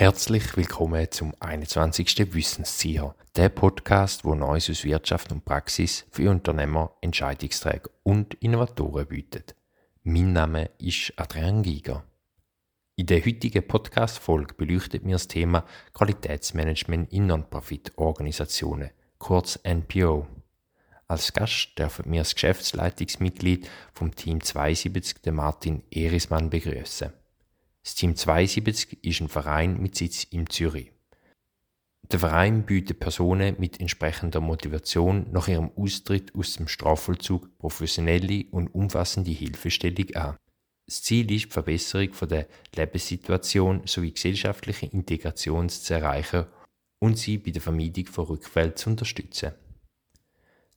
Herzlich 0.00 0.56
willkommen 0.56 1.10
zum 1.10 1.34
21. 1.40 2.32
Wissenszieher, 2.32 3.14
der 3.36 3.50
Podcast, 3.50 4.24
wo 4.24 4.34
Neues 4.34 4.70
aus 4.70 4.82
Wirtschaft 4.82 5.30
und 5.30 5.44
Praxis 5.44 6.06
für 6.10 6.30
Unternehmer, 6.30 6.96
Entscheidungsträger 7.02 7.90
und 8.02 8.32
Innovatoren 8.32 9.06
bietet. 9.06 9.54
Mein 10.02 10.32
Name 10.32 10.70
ist 10.78 11.12
Adrian 11.16 11.62
Giger. 11.62 12.02
In 12.96 13.08
der 13.08 13.22
heutigen 13.22 13.68
Podcast-Folge 13.68 14.54
beleuchtet 14.54 15.04
mir 15.04 15.16
das 15.16 15.28
Thema 15.28 15.66
Qualitätsmanagement 15.92 17.12
in 17.12 17.26
Non-Profit-Organisationen, 17.26 18.92
kurz 19.18 19.60
NPO. 19.64 20.26
Als 21.08 21.34
Gast 21.34 21.78
dürfen 21.78 22.10
wir 22.10 22.20
das 22.20 22.34
Geschäftsleitungsmitglied 22.34 23.68
vom 23.92 24.16
Team 24.16 24.42
72, 24.42 25.30
Martin 25.30 25.82
Erismann, 25.90 26.48
begrüßen. 26.48 27.19
Das 27.90 27.96
Team 27.96 28.14
72 28.14 29.02
ist 29.02 29.20
ein 29.20 29.28
Verein 29.28 29.82
mit 29.82 29.96
Sitz 29.96 30.22
in 30.22 30.48
Zürich. 30.48 30.92
Der 32.08 32.20
Verein 32.20 32.64
bietet 32.64 33.00
Personen 33.00 33.56
mit 33.58 33.80
entsprechender 33.80 34.40
Motivation 34.40 35.26
nach 35.32 35.48
ihrem 35.48 35.72
Austritt 35.74 36.32
aus 36.36 36.54
dem 36.54 36.68
Strafvollzug 36.68 37.58
professionelle 37.58 38.44
und 38.52 38.68
umfassende 38.68 39.32
Hilfestellung 39.32 40.14
an. 40.14 40.36
Das 40.86 41.02
Ziel 41.02 41.32
ist 41.32 41.46
die 41.46 41.50
Verbesserung 41.50 42.10
der 42.28 42.46
Lebenssituation 42.76 43.82
sowie 43.86 44.12
gesellschaftliche 44.12 44.86
Integration 44.86 45.68
zu 45.68 45.92
erreichen 45.92 46.46
und 47.00 47.18
sie 47.18 47.38
bei 47.38 47.50
der 47.50 47.60
Vermeidung 47.60 48.06
von 48.06 48.26
Rückfällen 48.26 48.76
zu 48.76 48.90
unterstützen. 48.90 49.50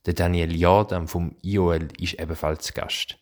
Der 0.04 0.14
Daniel 0.14 0.52
Jordan 0.52 1.06
vom 1.06 1.36
IOL 1.42 1.90
ist 1.96 2.14
ebenfalls 2.14 2.74
Gast. 2.74 3.20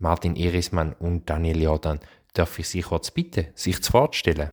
Martin 0.00 0.36
Erismann 0.36 0.92
und 0.92 1.28
Daniel 1.30 1.62
Jordan 1.62 2.00
Darf 2.32 2.58
ich 2.58 2.68
Sie 2.68 2.82
kurz 2.82 3.10
bitten, 3.10 3.46
sich 3.54 3.80
zu 3.82 3.90
vorstellen? 3.90 4.50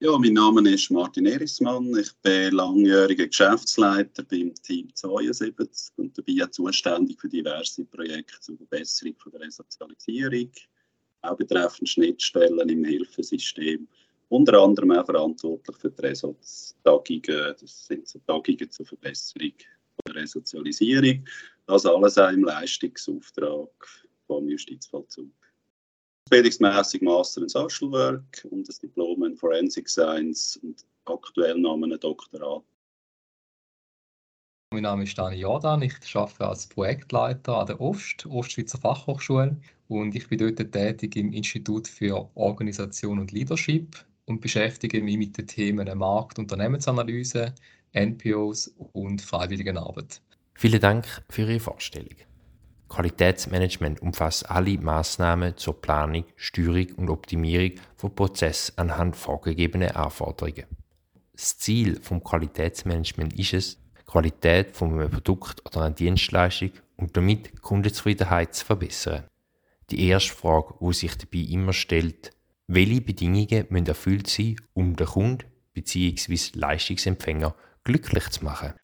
Ja, 0.00 0.18
mein 0.18 0.34
Name 0.34 0.68
ist 0.68 0.90
Martin 0.90 1.24
Erismann. 1.24 1.96
Ich 1.96 2.12
bin 2.16 2.52
langjähriger 2.52 3.26
Geschäftsleiter 3.26 4.22
beim 4.24 4.52
Team 4.54 4.94
72 4.94 5.92
und 5.96 6.18
dabei 6.18 6.46
zuständig 6.48 7.20
für 7.20 7.28
diverse 7.28 7.84
Projekte 7.86 8.38
zur 8.40 8.56
Verbesserung 8.58 9.14
der 9.32 9.40
Resozialisierung, 9.40 10.50
auch 11.22 11.36
betreffend 11.36 11.88
Schnittstellen 11.88 12.68
im 12.68 12.84
Hilfesystem. 12.84 13.88
Unter 14.28 14.60
anderem 14.60 14.90
auch 14.92 15.06
verantwortlich 15.06 15.76
für 15.78 15.90
die 15.90 16.02
Resotz-Tagungen. 16.02 17.54
Das 17.60 17.86
sind 17.86 18.06
so 18.06 18.18
Tagungen 18.26 18.70
zur 18.70 18.84
Verbesserung 18.84 19.54
der 20.06 20.14
Resozialisierung. 20.16 21.24
Das 21.66 21.86
alles 21.86 22.18
auch 22.18 22.30
im 22.30 22.44
Leistungsauftrag 22.44 23.70
vom 24.26 24.48
Justizvollzug 24.48 25.32
bildungsmäßig 26.30 27.02
Master 27.02 27.42
in 27.42 27.48
Social 27.48 27.90
Work 27.90 28.46
und 28.50 28.68
das 28.68 28.78
Diplom 28.78 29.24
in 29.24 29.36
Forensic 29.36 29.88
Science 29.88 30.58
und 30.62 30.84
aktuell 31.04 31.58
noch 31.58 31.76
ein 31.76 31.98
Doktorat. 32.00 32.62
Mein 34.72 34.82
Name 34.82 35.04
ist 35.04 35.16
Dani 35.16 35.36
Jordan, 35.36 35.82
ich 35.82 35.94
arbeite 36.14 36.48
als 36.48 36.66
Projektleiter 36.66 37.58
an 37.58 37.66
der 37.66 37.80
OST, 37.80 38.26
Ostschweizer 38.26 38.78
Fachhochschule 38.78 39.56
und 39.86 40.16
ich 40.16 40.26
bin 40.28 40.38
dort 40.38 40.72
tätig 40.72 41.14
im 41.14 41.32
Institut 41.32 41.86
für 41.86 42.28
Organisation 42.34 43.20
und 43.20 43.30
Leadership 43.30 44.04
und 44.24 44.40
beschäftige 44.40 45.00
mich 45.00 45.16
mit 45.16 45.38
den 45.38 45.46
Themen 45.46 45.96
Markt- 45.96 46.38
und 46.38 46.44
Unternehmensanalyse, 46.50 47.54
NPOs 47.92 48.74
und 48.94 49.22
Freiwilligenarbeit. 49.22 50.20
Vielen 50.54 50.80
Dank 50.80 51.06
für 51.30 51.42
Ihre 51.42 51.60
Vorstellung. 51.60 52.16
Qualitätsmanagement 52.88 54.00
umfasst 54.02 54.50
alle 54.50 54.78
Maßnahmen 54.78 55.56
zur 55.56 55.80
Planung, 55.80 56.24
Steuerung 56.36 56.92
und 56.96 57.10
Optimierung 57.10 57.72
von 57.96 58.14
Prozessen 58.14 58.78
anhand 58.78 59.16
vorgegebener 59.16 59.96
Anforderungen. 59.96 60.66
Das 61.32 61.58
Ziel 61.58 62.00
vom 62.00 62.22
Qualitätsmanagement 62.22 63.38
ist 63.38 63.54
es, 63.54 63.78
die 63.98 64.04
Qualität 64.06 64.76
von 64.76 64.92
einem 64.92 65.10
Produkt 65.10 65.64
oder 65.66 65.86
einer 65.86 65.94
Dienstleistung 65.94 66.70
und 66.96 67.16
damit 67.16 67.60
Kundenzufriedenheit 67.60 68.54
zu 68.54 68.64
verbessern. 68.64 69.24
Die 69.90 70.08
erste 70.08 70.32
Frage, 70.32 70.74
die 70.80 70.92
sich 70.92 71.16
dabei 71.18 71.38
immer 71.38 71.72
stellt, 71.72 72.30
welche 72.66 73.00
Bedingungen 73.00 73.66
müssen 73.68 73.86
erfüllt 73.86 74.28
sein, 74.28 74.56
um 74.72 74.96
den 74.96 75.06
Kunden 75.06 75.44
bzw. 75.74 76.38
Leistungsempfänger 76.54 77.54
glücklich 77.82 78.28
zu 78.30 78.44
machen? 78.44 78.74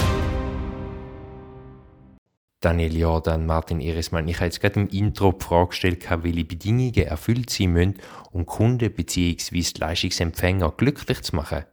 Daniel 2.63 2.95
Jordan, 2.95 3.47
Martin 3.47 3.81
Irismann. 3.81 4.29
Ich 4.29 4.37
habe 4.37 4.45
jetzt 4.45 4.61
gerade 4.61 4.81
im 4.81 4.89
Intro 4.89 5.33
die 5.33 5.43
Frage 5.43 5.69
gestellt, 5.69 6.07
welche 6.11 6.45
Bedingungen 6.45 6.95
erfüllt 6.95 7.49
sein 7.49 7.73
müssen, 7.73 7.95
um 8.33 8.45
Kunden 8.45 8.93
bzw. 8.93 9.65
Leistungsempfänger 9.79 10.75
glücklich 10.77 11.23
zu 11.23 11.37
machen. 11.37 11.65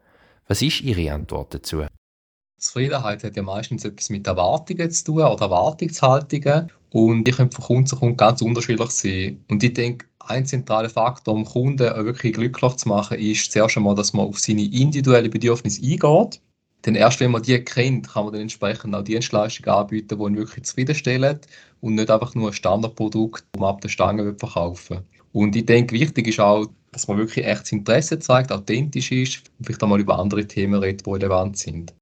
Was 0.48 0.62
ist 0.62 0.80
Ihre 0.80 1.12
Antwort 1.12 1.54
dazu? 1.54 1.84
Zufriedenheit 2.58 3.22
hat 3.26 3.36
ja 3.36 3.44
meistens 3.44 3.84
etwas 3.84 4.10
mit 4.10 4.28
Erwartungen 4.28 4.90
zu 4.90 5.04
tun 5.04 5.24
oder 5.24 5.42
Erwartungshaltungen. 5.42 6.72
Und 6.92 7.26
die 7.26 7.32
können 7.32 7.52
von 7.52 7.66
Kunden 7.66 7.88
zu 7.88 7.98
Kunden 7.98 8.16
ganz 8.16 8.42
unterschiedlich 8.42 8.92
sein. 8.92 9.44
Und 9.50 9.62
ich 9.62 9.74
denke, 9.74 10.08
ein 10.20 10.46
zentraler 10.46 10.90
Faktor, 10.90 11.34
um 11.34 11.44
Kunden 11.44 12.06
wirklich 12.06 12.34
glücklich 12.34 12.76
zu 12.78 12.88
machen, 12.88 13.20
ist 13.20 13.52
zuerst 13.52 13.76
einmal, 13.76 13.96
dass 13.96 14.14
man 14.14 14.26
auf 14.26 14.40
seine 14.40 14.64
individuellen 14.64 15.32
Bedürfnisse 15.32 15.82
eingeht 15.82 16.40
dann 16.84 16.96
erst 16.96 17.20
wenn 17.20 17.32
man 17.32 17.42
die 17.42 17.64
kennt, 17.64 18.10
kann 18.10 18.26
man 18.26 18.34
dann 18.34 18.44
entsprechend 18.44 18.96
auch 18.96 19.04
Dienstleistungen 19.04 19.70
anbieten, 19.70 20.18
die 20.18 20.24
ihn 20.24 20.38
wirklich 20.38 20.66
zufriedenstellen 20.66 21.40
und 21.82 21.96
nicht 21.96 22.10
einfach 22.10 22.36
nur 22.36 22.50
ein 22.50 22.54
Standardprodukt, 22.54 23.46
das 23.52 23.60
man 23.60 23.70
ab 23.70 23.82
der 23.82 23.90
Stange 23.90 24.36
verkaufen 24.38 24.98
will. 24.98 25.04
Und 25.34 25.56
ich 25.56 25.66
denke, 25.66 25.94
wichtig 25.94 26.28
ist 26.28 26.40
auch, 26.40 26.68
dass 26.92 27.08
man 27.08 27.18
wirklich 27.18 27.46
echtes 27.46 27.72
Interesse 27.72 28.20
zeigt, 28.20 28.52
authentisch 28.52 29.12
ist 29.12 29.44
und 29.60 29.66
vielleicht 29.66 29.84
auch 29.84 29.88
mal 29.88 30.00
über 30.00 30.18
andere 30.18 30.48
Themen 30.48 30.80
redet, 30.80 31.06
die 31.06 31.12
relevant 31.12 31.58
sind. 31.58 31.94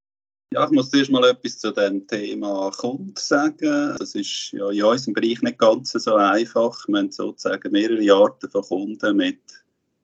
Ja, 0.53 0.65
ich 0.65 0.71
muss 0.71 0.89
zuerst 0.89 1.11
mal 1.11 1.27
etwas 1.27 1.57
zu 1.57 1.71
dem 1.71 2.07
Thema 2.07 2.71
Kunden 2.71 3.13
sagen. 3.17 3.95
Das 3.97 4.15
ist 4.15 4.51
ja 4.53 4.69
in 4.69 4.83
unserem 4.83 5.13
Bereich 5.13 5.41
nicht 5.41 5.57
ganz 5.57 5.91
so 5.91 6.15
einfach. 6.15 6.87
Wir 6.87 6.99
haben 6.99 7.11
sozusagen 7.11 7.71
mehrere 7.71 8.13
Arten 8.13 8.49
von 8.49 8.61
Kunden 8.61 9.17
mit 9.17 9.39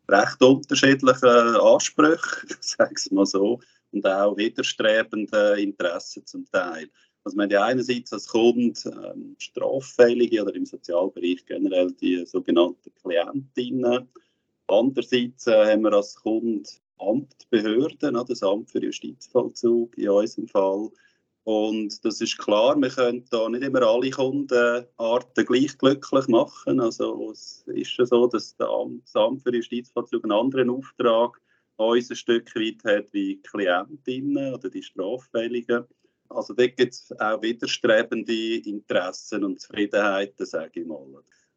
recht 0.09 0.41
unterschiedlichen 0.41 1.29
Ansprüchen, 1.29 2.49
sagen 2.59 2.95
wir 2.95 3.15
mal 3.15 3.25
so 3.25 3.61
und 3.91 4.05
auch 4.05 4.37
widerstrebende 4.37 5.61
Interessen 5.61 6.25
zum 6.25 6.45
Teil. 6.51 6.89
Also 7.23 7.37
man 7.37 7.49
ja 7.49 7.63
einerseits 7.63 8.11
als 8.13 8.27
Kunde 8.27 8.79
ähm, 8.85 9.35
Straffällige 9.37 10.41
oder 10.41 10.55
im 10.55 10.65
Sozialbereich 10.65 11.45
generell 11.45 11.91
die 11.91 12.25
sogenannten 12.25 12.91
Klientinnen. 13.01 14.07
Andererseits 14.67 15.47
äh, 15.47 15.71
haben 15.71 15.83
wir 15.83 15.93
als 15.93 16.15
Kunde 16.15 16.69
Amtbehörden, 16.97 18.17
das 18.27 18.43
Amt 18.43 18.71
für 18.71 18.83
Justizvollzug 18.83 19.97
in 19.97 20.09
unserem 20.09 20.47
Fall. 20.47 20.89
Und 21.43 22.05
das 22.05 22.21
ist 22.21 22.37
klar, 22.37 22.79
wir 22.79 22.89
können 22.89 23.25
da 23.31 23.49
nicht 23.49 23.63
immer 23.63 23.81
alle 23.81 24.11
Kundenarten 24.11 25.45
gleich 25.45 25.77
glücklich 25.77 26.27
machen. 26.27 26.79
Also 26.79 27.31
es 27.31 27.63
ist 27.67 27.91
schon 27.91 28.05
so, 28.05 28.27
dass 28.27 28.55
das 28.55 29.15
Amt 29.15 29.41
für 29.41 29.55
Justizvollzug 29.55 30.23
einen 30.23 30.33
anderen 30.33 30.69
Auftrag 30.69 31.35
hat 31.35 31.50
uns 31.89 32.09
ein 32.09 32.15
Stück 32.15 32.55
weit 32.55 32.83
hat 32.83 33.07
wie 33.11 33.41
Klientinnen 33.41 34.53
oder 34.53 34.69
die 34.69 34.83
Straffälligen. 34.83 35.85
Also 36.29 36.53
da 36.53 36.65
gibt 36.67 36.93
es 36.93 37.11
auch 37.19 37.41
widerstrebende 37.41 38.57
Interessen 38.57 39.43
und 39.43 39.59
Zufriedenheiten, 39.59 40.45
sage 40.45 40.81
ich 40.81 40.87
mal. 40.87 41.05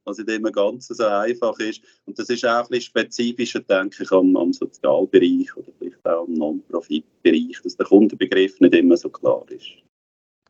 Was 0.05 0.19
nicht 0.19 0.29
immer 0.29 0.51
ganz 0.51 0.89
so 0.89 1.07
einfach 1.07 1.59
ist. 1.61 1.83
Und 2.05 2.19
das 2.19 2.29
ist 2.29 2.45
auch 2.45 2.65
ein 2.65 2.69
bisschen 2.69 2.83
spezifischer, 2.83 3.61
denke 3.61 4.03
ich, 4.03 4.13
am, 4.13 4.37
am 4.37 4.53
Sozialbereich 4.53 5.57
oder 5.57 5.73
vielleicht 5.79 6.05
auch 6.05 6.27
am 6.27 6.35
Non-Profit-Bereich, 6.35 7.61
dass 7.63 7.77
der 7.77 7.87
Kundenbegriff 7.87 8.61
nicht 8.61 8.75
immer 8.75 8.97
so 8.97 9.09
klar 9.09 9.47
ist. 9.49 9.71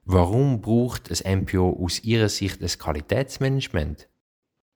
Warum 0.06 0.60
braucht 0.60 1.10
ein 1.10 1.42
MPO 1.42 1.82
aus 1.82 2.02
Ihrer 2.02 2.28
Sicht 2.28 2.60
ein 2.62 2.68
Qualitätsmanagement? 2.68 4.08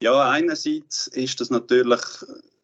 Ja, 0.00 0.30
einerseits 0.30 1.08
ist 1.08 1.40
das 1.40 1.50
natürlich 1.50 2.00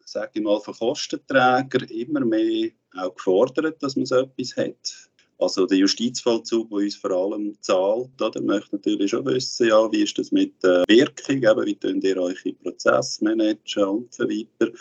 sage 0.05 0.31
ich 0.35 0.41
mal, 0.41 0.59
von 0.61 0.73
Kostenträgern 0.73 1.89
immer 1.89 2.21
mehr 2.21 2.69
auch 2.95 3.13
gefordert, 3.13 3.81
dass 3.81 3.95
man 3.95 4.05
so 4.05 4.15
etwas 4.15 4.55
hat. 4.55 5.09
Also 5.37 5.65
der 5.65 5.79
Justizvollzug, 5.79 6.69
der 6.69 6.77
uns 6.77 6.95
vor 6.95 7.11
allem 7.11 7.57
zahlt, 7.61 8.09
der 8.19 8.41
möchte 8.41 8.77
natürlich 8.77 9.11
schon 9.11 9.25
wissen, 9.25 9.67
ja, 9.67 9.91
wie 9.91 10.03
ist 10.03 10.17
das 10.17 10.31
mit 10.31 10.63
der 10.63 10.85
Wirkung, 10.87 11.43
eben, 11.43 11.65
wie 11.65 11.75
könnt 11.75 12.03
ihr 12.05 12.17
eure 12.17 12.53
Prozesse 12.63 13.23
managen 13.23 13.83
und 13.83 14.13
so 14.13 14.23
weiter. 14.23 14.71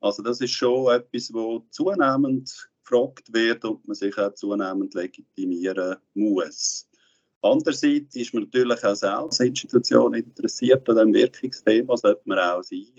Also 0.00 0.22
das 0.22 0.40
ist 0.40 0.52
schon 0.52 0.92
etwas, 0.92 1.32
wo 1.32 1.64
zunehmend 1.70 2.68
gefragt 2.84 3.32
wird 3.32 3.64
und 3.64 3.86
man 3.86 3.94
sich 3.94 4.18
auch 4.18 4.34
zunehmend 4.34 4.92
legitimieren 4.94 5.96
muss. 6.14 6.86
Andererseits 7.40 8.14
ist 8.14 8.34
man 8.34 8.44
natürlich 8.44 8.84
auch 8.84 8.94
selbst 8.94 9.12
als 9.12 9.40
Institution 9.40 10.14
interessiert 10.14 10.88
an 10.88 10.96
diesem 10.96 11.14
Wirkungsthema, 11.14 11.96
sollte 11.96 12.22
man 12.26 12.38
auch 12.38 12.62
sein. 12.62 12.92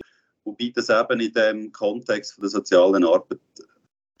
Wobei 0.44 0.72
das 0.74 0.90
eben 0.90 1.20
in 1.20 1.32
dem 1.32 1.72
Kontext 1.72 2.40
der 2.40 2.48
sozialen 2.48 3.04
Arbeit 3.04 3.40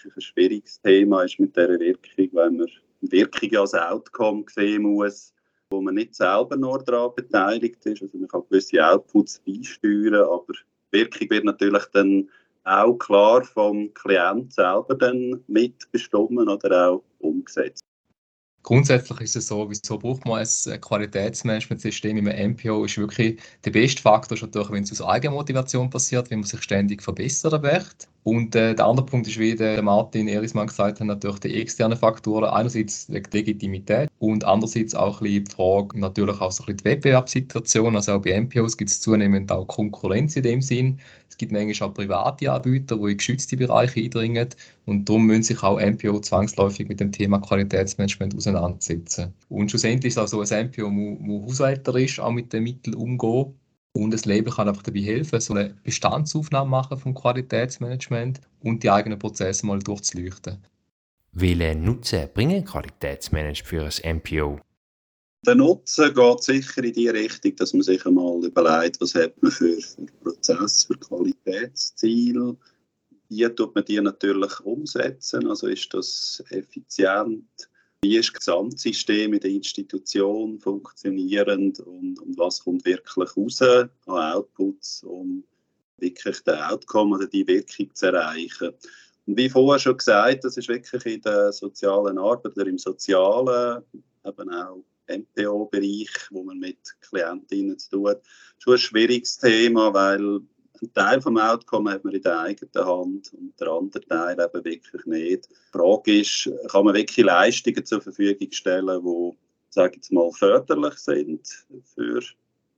ein 0.04 0.20
schwieriges 0.20 0.80
Thema 0.80 1.22
ist 1.22 1.38
mit 1.38 1.56
dieser 1.56 1.78
Wirkung, 1.78 2.28
weil 2.32 2.50
man 2.50 2.66
Wirkung 3.00 3.56
als 3.56 3.74
Outcome 3.74 4.44
sehen 4.48 4.82
muss, 4.82 5.32
wo 5.70 5.80
man 5.80 5.94
nicht 5.94 6.14
selber 6.14 6.56
nur 6.56 6.82
daran 6.82 7.14
beteiligt 7.14 7.84
ist. 7.86 8.02
Also 8.02 8.18
man 8.18 8.28
kann 8.28 8.42
gewisse 8.48 8.84
Outputs 8.86 9.40
beisteuern, 9.46 10.14
aber 10.14 10.54
Wirkung 10.90 11.30
wird 11.30 11.44
natürlich 11.44 11.84
dann 11.92 12.28
auch 12.64 12.94
klar 12.94 13.44
vom 13.44 13.92
Klient 13.92 14.52
selber 14.52 14.94
dann 14.94 15.42
mitbestimmen 15.48 16.48
oder 16.48 16.90
auch 16.90 17.04
umgesetzt. 17.18 17.82
Grundsätzlich 18.64 19.20
ist 19.20 19.36
es 19.36 19.46
so, 19.48 19.70
wieso 19.70 19.98
braucht 19.98 20.24
man 20.24 20.40
ein 20.40 20.80
Qualitätsmanagementsystem 20.80 22.16
im 22.16 22.52
MPO, 22.52 22.84
ist 22.86 22.98
wirklich 22.98 23.40
der 23.64 23.70
beste 23.70 24.02
Faktor 24.02 24.36
schon 24.38 24.50
durch, 24.52 24.70
wenn 24.72 24.82
es 24.84 24.90
aus 24.92 25.02
Eigenmotivation 25.02 25.90
passiert, 25.90 26.30
wenn 26.30 26.40
man 26.40 26.48
sich 26.48 26.62
ständig 26.62 27.02
verbessern 27.02 27.60
möchte. 27.62 28.06
Und 28.24 28.54
äh, 28.56 28.74
der 28.74 28.86
andere 28.86 29.04
Punkt 29.04 29.28
ist, 29.28 29.38
wie 29.38 29.54
der 29.54 29.82
Martin 29.82 30.28
Erismann 30.28 30.66
gesagt 30.66 30.98
hat, 30.98 31.06
natürlich 31.06 31.40
die 31.40 31.60
externen 31.60 31.98
Faktoren. 31.98 32.48
Einerseits 32.48 33.06
die 33.06 33.20
Legitimität 33.32 34.08
und 34.18 34.44
andererseits 34.44 34.94
auch 34.94 35.20
ein 35.20 35.24
bisschen 35.24 35.44
die 35.44 35.50
Frage, 35.50 36.00
natürlich 36.00 36.40
auch 36.40 36.50
so 36.50 36.62
ein 36.62 36.66
bisschen 36.66 36.78
die 36.78 36.84
Wettbewerbssituation. 36.84 37.94
Also 37.94 38.12
auch 38.12 38.22
bei 38.22 38.40
MPOs 38.40 38.78
gibt 38.78 38.90
es 38.90 39.00
zunehmend 39.02 39.52
auch 39.52 39.66
Konkurrenz 39.66 40.36
in 40.36 40.42
dem 40.42 40.62
Sinn. 40.62 41.00
Es 41.28 41.36
gibt 41.36 41.52
manchmal 41.52 41.90
auch 41.90 41.94
private 41.94 42.50
Anbieter, 42.50 42.96
die 42.96 43.10
in 43.10 43.16
geschützte 43.18 43.58
Bereiche 43.58 44.00
eindringen. 44.00 44.48
Und 44.86 45.06
darum 45.06 45.26
müssen 45.26 45.42
sich 45.42 45.62
auch 45.62 45.78
MPO 45.78 46.20
zwangsläufig 46.20 46.88
mit 46.88 47.00
dem 47.00 47.12
Thema 47.12 47.40
Qualitätsmanagement 47.40 48.34
auseinandersetzen. 48.34 49.34
Und 49.50 49.70
schlussendlich 49.70 50.12
ist 50.12 50.16
es 50.16 50.34
auch 50.34 50.46
so, 50.46 50.54
ein 50.54 50.66
MPO 50.68 50.88
muss 50.88 51.60
haushälterisch 51.60 52.20
auch 52.20 52.32
mit 52.32 52.54
den 52.54 52.62
Mitteln 52.62 52.94
umgehen. 52.94 53.54
Und 53.96 54.10
das 54.10 54.24
Label 54.24 54.52
kann 54.52 54.68
einfach 54.68 54.82
dabei 54.82 55.00
helfen, 55.00 55.40
so 55.40 55.54
eine 55.54 55.74
Bestandsaufnahme 55.84 56.68
machen 56.68 56.98
vom 56.98 57.14
Qualitätsmanagement 57.14 58.40
und 58.60 58.82
die 58.82 58.90
eigenen 58.90 59.18
Prozesse 59.20 59.64
mal 59.64 59.78
durchzuleuchten. 59.78 60.58
Welchen 61.32 61.84
Nutzen 61.84 62.28
bringen 62.34 62.64
Qualitätsmanagement 62.64 63.68
für 63.68 64.04
ein 64.04 64.16
MPO? 64.16 64.60
Der 65.46 65.54
Nutzen 65.54 66.12
geht 66.12 66.42
sicher 66.42 66.82
in 66.82 66.92
die 66.92 67.08
Richtung, 67.08 67.54
dass 67.56 67.72
man 67.72 67.82
sich 67.82 68.04
einmal 68.04 68.44
überlegt, 68.44 69.00
was 69.00 69.14
hat 69.14 69.40
man 69.42 69.52
für, 69.52 69.80
für 69.80 70.06
Prozess, 70.22 70.84
für 70.84 70.96
Qualitätsziele. 70.96 72.56
Wie 73.28 73.48
tut 73.50 73.74
man 73.74 73.84
die 73.84 74.00
natürlich 74.00 74.58
umsetzen? 74.60 75.46
Also 75.46 75.68
ist 75.68 75.92
das 75.92 76.42
effizient? 76.50 77.68
Wie 78.04 78.18
ist 78.18 78.34
das 78.34 78.40
Gesamtsystem 78.40 79.32
in 79.32 79.40
der 79.40 79.50
Institution 79.50 80.58
funktionierend 80.60 81.80
und, 81.80 82.20
und 82.20 82.36
was 82.36 82.62
kommt 82.62 82.84
wirklich 82.84 83.34
raus 83.34 83.62
an 83.62 83.88
Outputs, 84.04 85.04
um 85.04 85.42
wirklich 85.96 86.38
den 86.40 86.56
Outcome 86.56 87.16
oder 87.16 87.26
die 87.26 87.46
Wirkung 87.46 87.94
zu 87.94 88.06
erreichen? 88.08 88.72
Und 89.24 89.38
wie 89.38 89.48
vorher 89.48 89.78
schon 89.78 89.96
gesagt, 89.96 90.44
das 90.44 90.58
ist 90.58 90.68
wirklich 90.68 91.06
in 91.06 91.22
der 91.22 91.50
sozialen 91.50 92.18
Arbeit 92.18 92.54
oder 92.58 92.66
im 92.66 92.76
Sozialen 92.76 93.82
eben 94.22 94.50
auch 94.50 94.84
MPO-Bereich, 95.08 96.28
wo 96.30 96.42
man 96.42 96.58
mit 96.58 96.80
Klientinnen 97.00 97.78
zu 97.78 97.88
tun 97.88 98.08
hat, 98.08 98.22
schon 98.58 98.74
ein 98.74 98.80
schwieriges 98.80 99.38
Thema, 99.38 99.94
weil 99.94 100.40
ein 100.84 100.92
Teil 100.94 101.20
vom 101.20 101.36
Outcome 101.36 101.92
hat 101.92 102.04
man 102.04 102.14
in 102.14 102.22
der 102.22 102.40
eigenen 102.40 102.86
Hand 102.86 103.32
und 103.34 103.58
der 103.60 103.68
andere 103.68 104.00
Teil 104.02 104.38
eben 104.38 104.64
wirklich 104.64 105.06
nicht. 105.06 105.48
Die 105.50 105.78
Frage 105.78 106.20
ist, 106.20 106.50
kann 106.68 106.84
man 106.84 106.94
wirklich 106.94 107.24
Leistungen 107.24 107.84
zur 107.84 108.00
Verfügung 108.00 108.50
stellen, 108.52 109.04
die, 109.04 109.38
sage 109.70 109.92
ich 109.92 109.96
jetzt 109.96 110.12
mal, 110.12 110.30
förderlich 110.32 110.94
sind 110.94 111.66
für 111.94 112.20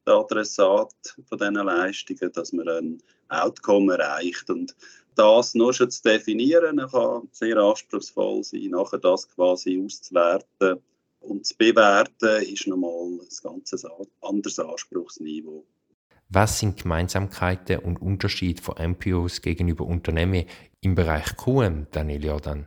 den 0.06 0.12
Adressat 0.12 0.94
von 1.28 1.38
diesen 1.38 1.54
Leistungen, 1.54 2.32
dass 2.32 2.52
man 2.52 2.68
ein 2.68 3.02
Outcome 3.28 3.94
erreicht. 3.94 4.48
Und 4.48 4.74
das 5.14 5.54
nur 5.54 5.72
schon 5.72 5.90
zu 5.90 6.02
definieren, 6.02 6.78
kann 6.90 7.28
sehr 7.32 7.56
anspruchsvoll 7.56 8.44
sein, 8.44 8.70
nachher 8.70 8.98
das 8.98 9.28
quasi 9.28 9.82
auszuwerten 9.84 10.80
und 11.20 11.44
zu 11.44 11.56
bewerten 11.56 12.42
ist 12.42 12.66
nochmal 12.66 13.18
ein 13.20 13.20
ganz 13.42 13.86
anderes 14.20 14.58
Anspruchsniveau. 14.58 15.64
Was 16.28 16.58
sind 16.58 16.82
Gemeinsamkeiten 16.82 17.78
und 17.78 18.02
Unterschiede 18.02 18.60
von 18.60 18.74
MPOs 18.78 19.42
gegenüber 19.42 19.86
Unternehmen 19.86 20.44
im 20.80 20.94
Bereich 20.96 21.36
QM, 21.36 21.86
Daniel 21.92 22.24
Jordan? 22.24 22.66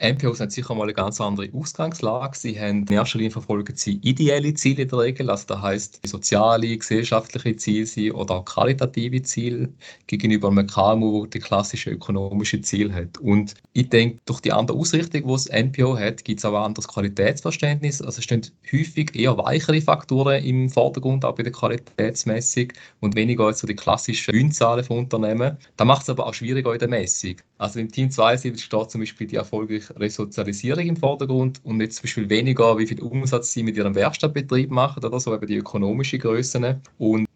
MPOs 0.00 0.38
haben 0.38 0.50
sicher 0.50 0.76
mal 0.76 0.84
eine 0.84 0.94
ganz 0.94 1.20
andere 1.20 1.48
Ausgangslage. 1.52 2.38
Sie 2.38 2.58
haben 2.58 2.86
in 2.86 2.92
erster 2.92 3.18
Linie 3.18 3.32
verfolgen 3.32 3.74
sie 3.74 3.94
ideelle 3.96 4.54
Ziele 4.54 4.82
in 4.82 4.88
der 4.88 4.98
Regel, 5.00 5.28
also 5.28 5.46
das 5.48 5.60
heißt 5.60 6.06
soziale, 6.06 6.78
gesellschaftliche 6.78 7.56
Ziele 7.56 8.14
oder 8.14 8.36
auch 8.36 8.44
qualitative 8.44 9.22
Ziele 9.22 9.70
gegenüber 10.06 10.50
einem 10.50 10.68
KMU, 10.68 11.26
der 11.26 11.40
die 11.40 11.44
klassische 11.44 11.90
ökonomische 11.90 12.60
Ziel 12.60 12.92
hat. 12.92 13.18
Und 13.18 13.54
ich 13.72 13.88
denke, 13.88 14.20
durch 14.24 14.40
die 14.40 14.52
andere 14.52 14.78
Ausrichtung, 14.78 15.22
die 15.26 15.32
das 15.32 15.46
NPO 15.46 15.98
hat, 15.98 16.24
gibt 16.24 16.38
es 16.38 16.44
auch 16.44 16.54
ein 16.54 16.62
anderes 16.62 16.86
Qualitätsverständnis. 16.86 18.00
Also 18.00 18.18
es 18.18 18.24
stehen 18.24 18.46
häufig 18.72 19.16
eher 19.16 19.36
weichere 19.36 19.80
Faktoren 19.80 20.44
im 20.44 20.70
Vordergrund, 20.70 21.24
auch 21.24 21.34
bei 21.34 21.42
der 21.42 21.52
Qualitätsmessung 21.52 22.72
und 23.00 23.16
weniger 23.16 23.46
als 23.46 23.58
so 23.58 23.66
die 23.66 23.74
klassischen 23.74 24.32
Gewinnzahlen 24.32 24.84
von 24.84 24.98
Unternehmen. 24.98 25.56
Da 25.76 25.84
macht 25.84 26.02
es 26.02 26.10
aber 26.10 26.26
auch 26.26 26.34
schwieriger 26.34 26.72
in 26.72 26.78
der 26.78 26.88
Messung. 26.88 27.34
Also 27.58 27.80
im 27.80 27.90
Team 27.90 28.08
72 28.12 28.64
steht 28.64 28.90
zum 28.92 29.00
Beispiel 29.00 29.26
die 29.26 29.34
erfolgreiche 29.34 29.87
Resozialisierung 29.96 30.86
im 30.86 30.96
Vordergrund 30.96 31.60
und 31.64 31.78
nicht 31.78 31.92
zum 31.92 32.02
Beispiel 32.02 32.28
weniger, 32.28 32.78
wie 32.78 32.86
viel 32.86 33.00
Umsatz 33.00 33.52
sie 33.52 33.62
mit 33.62 33.76
ihrem 33.76 33.94
Werkstattbetrieb 33.94 34.70
machen 34.70 35.04
oder 35.04 35.20
so, 35.20 35.34
eben 35.34 35.46
die 35.46 35.56
ökonomischen 35.56 36.18
Größen. 36.18 36.82
Und 36.98 37.26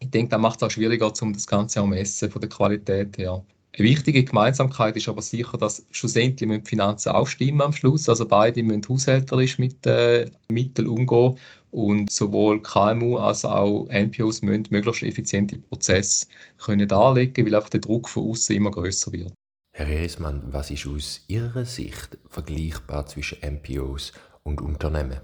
ich 0.00 0.10
denke, 0.10 0.30
da 0.30 0.38
macht 0.38 0.60
es 0.60 0.62
auch 0.66 0.70
schwieriger, 0.70 1.12
um 1.20 1.32
das 1.32 1.46
Ganze 1.46 1.80
auch 1.80 1.86
messen 1.86 2.30
von 2.30 2.40
der 2.40 2.50
Qualität 2.50 3.18
her. 3.18 3.44
Eine 3.74 3.88
wichtige 3.88 4.22
Gemeinsamkeit 4.22 4.96
ist 4.98 5.08
aber 5.08 5.22
sicher, 5.22 5.56
dass 5.56 5.86
schlussendlich 5.90 6.46
mit 6.46 6.68
Finanzen 6.68 7.12
auch 7.12 7.26
stimmen 7.26 7.62
am 7.62 7.72
Schluss. 7.72 8.06
Also 8.06 8.26
beide 8.26 8.62
müssen 8.62 8.86
haushälterisch 8.86 9.58
mit 9.58 9.86
äh, 9.86 10.30
Mitteln 10.50 10.88
umgehen 10.88 11.38
und 11.70 12.10
sowohl 12.10 12.60
KMU 12.60 13.16
als 13.16 13.46
auch 13.46 13.88
NPOs 13.88 14.42
müssen 14.42 14.66
möglichst 14.68 15.02
effiziente 15.02 15.56
Prozesse 15.56 16.26
können 16.58 16.86
darlegen, 16.86 17.46
weil 17.46 17.54
einfach 17.54 17.70
der 17.70 17.80
Druck 17.80 18.10
von 18.10 18.30
außen 18.30 18.54
immer 18.54 18.70
größer 18.70 19.10
wird. 19.10 19.32
Herr 19.74 19.88
Reismann, 19.88 20.42
was 20.52 20.70
ist 20.70 20.86
aus 20.86 21.22
Ihrer 21.28 21.64
Sicht 21.64 22.18
vergleichbar 22.28 23.06
zwischen 23.06 23.38
MPOs 23.40 24.12
und 24.42 24.60
Unternehmen? 24.60 25.18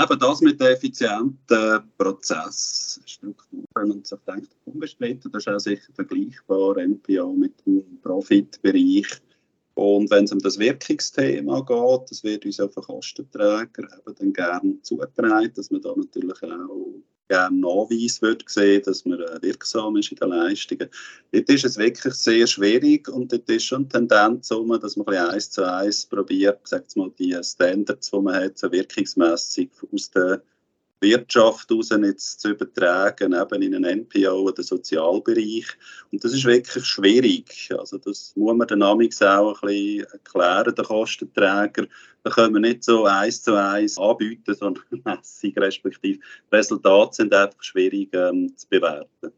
Eben 0.00 0.18
das 0.18 0.40
mit 0.40 0.60
den 0.60 0.66
effizienten 0.66 1.88
Prozessstrukturen 1.96 3.92
und 3.92 4.04
so, 4.04 4.16
denke 4.26 4.48
ich, 4.50 4.72
unbestritten. 4.72 5.30
Das 5.30 5.46
ist 5.46 5.48
auch 5.48 5.60
sicher 5.60 5.92
vergleichbar, 5.92 6.74
MPO 6.84 7.32
mit 7.34 7.64
dem 7.66 8.00
Profitbereich. 8.02 9.06
Und 9.74 10.10
wenn 10.10 10.24
es 10.24 10.32
um 10.32 10.40
das 10.40 10.58
Wirkungsthema 10.58 11.60
geht, 11.60 12.10
das 12.10 12.24
wird 12.24 12.44
uns 12.46 12.56
den 12.56 12.70
Kostenträger 12.70 13.84
eben 13.84 14.14
dann 14.18 14.32
gerne 14.32 14.82
zugetragen, 14.82 15.52
dass 15.54 15.70
man 15.70 15.82
da 15.82 15.94
natürlich 15.94 16.42
auch 16.42 16.94
gerne 17.28 17.60
Nachweis 17.60 18.20
würde 18.22 18.44
sehen, 18.48 18.82
dass 18.84 19.04
man 19.04 19.20
äh, 19.20 19.42
wirksam 19.42 19.96
ist 19.96 20.10
in 20.10 20.16
den 20.16 20.30
Leistungen. 20.30 20.88
Dort 21.32 21.48
ist 21.48 21.64
es 21.64 21.76
wirklich 21.76 22.14
sehr 22.14 22.46
schwierig 22.46 23.08
und 23.08 23.32
dort 23.32 23.48
ist 23.48 23.64
schon 23.64 23.82
eine 23.82 24.08
Tendenz, 24.08 24.48
dass 24.48 24.96
man 24.96 25.08
ein 25.08 25.28
eins 25.30 25.50
zu 25.50 25.62
eins 25.62 26.06
probiert, 26.06 26.60
die 27.18 27.38
Standards, 27.42 28.10
die 28.10 28.20
man 28.20 28.34
hat, 28.34 28.58
so 28.58 28.72
wirkungsmässig 28.72 29.70
aus 29.92 30.10
der 30.10 30.42
Wirtschaft 31.00 31.70
raus 31.70 31.90
jetzt 31.90 32.40
zu 32.40 32.50
übertragen, 32.50 33.32
eben 33.32 33.62
in 33.62 33.74
einen 33.74 34.00
NPO 34.00 34.42
oder 34.42 34.62
Sozialbereich. 34.62 35.66
Und 36.10 36.24
das 36.24 36.32
ist 36.32 36.44
wirklich 36.44 36.84
schwierig. 36.84 37.70
Also 37.78 37.98
das 37.98 38.32
muss 38.36 38.56
man 38.56 38.66
den 38.66 38.82
Amix 38.82 39.22
auch 39.22 39.62
ein 39.62 39.68
bisschen 39.68 40.06
erklären, 40.12 40.74
den 40.74 40.84
Kostenträger. 40.84 41.86
Da 42.24 42.30
können 42.30 42.54
wir 42.54 42.60
nicht 42.60 42.84
so 42.84 43.04
eins 43.04 43.42
zu 43.42 43.54
eins 43.54 43.98
anbieten, 43.98 44.54
sondern 44.54 44.84
Messung 45.04 45.52
respektive 45.56 46.20
Resultate 46.52 47.14
sind 47.14 47.34
einfach 47.34 47.62
schwierig 47.62 48.08
ähm, 48.12 48.56
zu 48.56 48.68
bewerten. 48.68 49.32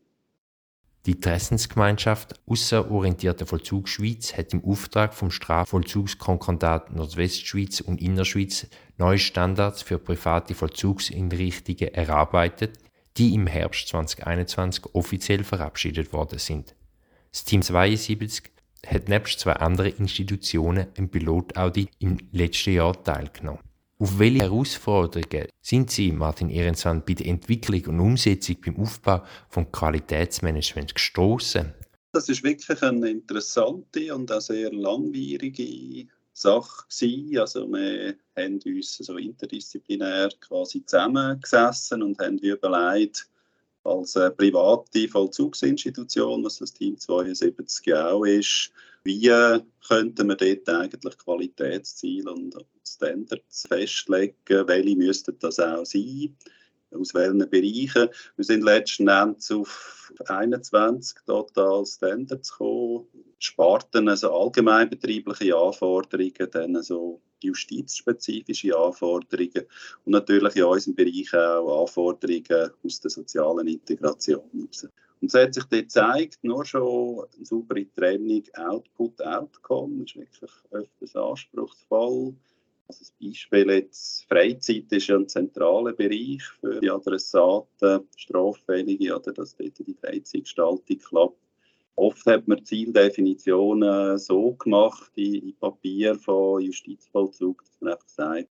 Die 1.07 1.13
Interessensgemeinschaft 1.13 2.39
Außerorientierte 2.47 3.47
Vollzugsschweiz 3.47 4.37
hat 4.37 4.53
im 4.53 4.63
Auftrag 4.63 5.15
vom 5.15 5.31
Strafvollzugskonkordat 5.31 6.95
Nordwestschweiz 6.95 7.81
und 7.81 8.03
Innerschweiz 8.03 8.67
neue 8.99 9.19
Standards 9.19 9.81
für 9.81 9.99
private 9.99 10.55
Vollzugseinrichtungen 10.55 11.95
erarbeitet, 11.95 12.79
die 13.17 13.35
im 13.35 13.47
Herbst 13.47 13.89
2021 13.89 14.95
offiziell 14.95 15.43
verabschiedet 15.43 16.13
worden 16.13 16.39
sind. 16.39 16.75
Das 17.33 17.45
Team 17.45 17.63
72 17.63 18.51
hat 18.87 19.09
nebst 19.09 19.41
zwei 19.41 19.55
anderen 19.55 19.97
Institutionen 19.97 20.89
im 20.97 21.09
Pilotaudit 21.09 21.89
im 21.99 22.19
letzten 22.33 22.75
Jahr 22.75 23.03
teilgenommen. 23.03 23.70
Auf 24.01 24.19
welche 24.19 24.45
Herausforderungen 24.45 25.49
sind 25.61 25.91
Sie, 25.91 26.11
Martin 26.11 26.49
Ehrensand, 26.49 27.05
bei 27.05 27.13
der 27.13 27.27
Entwicklung 27.27 27.85
und 27.85 28.01
Umsetzung 28.01 28.57
beim 28.65 28.77
Aufbau 28.79 29.23
von 29.51 29.71
Qualitätsmanagement 29.71 30.95
gestoßen? 30.95 31.75
Das 32.13 32.31
ist 32.31 32.43
wirklich 32.43 32.83
eine 32.83 33.11
interessante 33.11 34.15
und 34.15 34.33
auch 34.33 34.41
sehr 34.41 34.73
langwierige 34.73 36.07
Sache. 36.33 36.87
Also 37.39 37.71
wir 37.71 38.17
haben 38.39 38.61
uns 38.65 38.97
so 38.97 39.19
interdisziplinär 39.19 40.31
quasi 40.41 40.83
zusammengesessen 40.87 42.03
und 42.03 42.19
haben 42.21 42.39
überlegt, 42.39 43.29
als 43.85 44.15
private 44.15 45.09
Vollzugsinstitution, 45.09 46.43
was 46.43 46.57
das 46.57 46.73
Team 46.73 46.97
72 46.97 47.95
auch 47.95 48.25
ist, 48.25 48.73
wie 49.05 49.31
könnten 49.87 50.29
wir 50.29 50.37
dort 50.37 50.69
eigentlich 50.71 51.19
Qualitätsziele 51.19 52.33
und 52.33 52.57
Standards 53.01 53.67
festlegen? 53.67 54.35
Welche 54.47 54.97
müssten 54.97 55.39
das 55.39 55.59
auch 55.59 55.87
sein? 55.87 56.37
Aus 56.93 57.15
welchen 57.15 57.49
Bereichen? 57.49 58.09
Wir 58.37 58.45
sind 58.45 58.65
letzten 58.65 59.09
Endes 59.09 59.51
auf 59.51 60.13
21 60.27 61.19
total 61.25 61.87
Standards 61.87 62.51
gekommen 62.51 63.07
Sparten, 63.39 64.09
also 64.09 64.33
allgemeinbetriebliche 64.33 65.57
Anforderungen, 65.57 66.51
dann 66.51 66.83
so 66.83 67.23
justizspezifische 67.43 68.77
Anforderungen 68.77 69.67
und 70.05 70.13
natürlich 70.13 70.57
in 70.57 70.65
unserem 70.65 70.95
Bereich 70.95 71.33
auch 71.33 71.81
Anforderungen 71.81 72.71
aus 72.85 73.01
der 73.01 73.11
sozialen 73.11 73.67
Integration. 73.67 74.51
Und 74.53 75.29
es 75.29 75.35
hat 75.35 75.55
sich 75.55 75.65
dort 75.65 75.83
gezeigt, 75.83 76.39
nur 76.43 76.65
schon 76.65 77.25
eine 77.35 77.45
saubere 77.45 77.87
Trennung 77.95 78.43
Output-Outcome 78.55 80.05
ist 80.05 80.17
wirklich 80.17 80.51
öfters 80.71 81.17
anspruchsvoll. 81.17 82.35
Also 82.91 83.05
das 83.05 83.13
Beispiel 83.23 83.71
jetzt, 83.71 84.25
Freizeit 84.25 84.91
ist 84.91 85.07
ja 85.07 85.15
ein 85.15 85.29
zentraler 85.29 85.93
Bereich 85.93 86.43
für 86.59 86.81
die 86.81 86.91
Adressaten, 86.91 88.09
Straffällige, 88.17 89.15
oder 89.15 89.33
dass 89.33 89.55
dort 89.55 89.79
die 89.79 89.95
Freizeitgestaltung 89.95 90.99
klappt. 90.99 91.39
Oft 91.95 92.27
hat 92.27 92.49
man 92.49 92.65
Zieldefinitionen 92.65 94.19
so 94.19 94.55
gemacht 94.55 95.13
in, 95.15 95.55
Papier 95.61 96.17
von 96.17 96.63
Justizvollzug, 96.63 97.63
dass 97.65 97.81
man 97.81 97.93
einfach 97.93 98.09
sagt, 98.09 98.49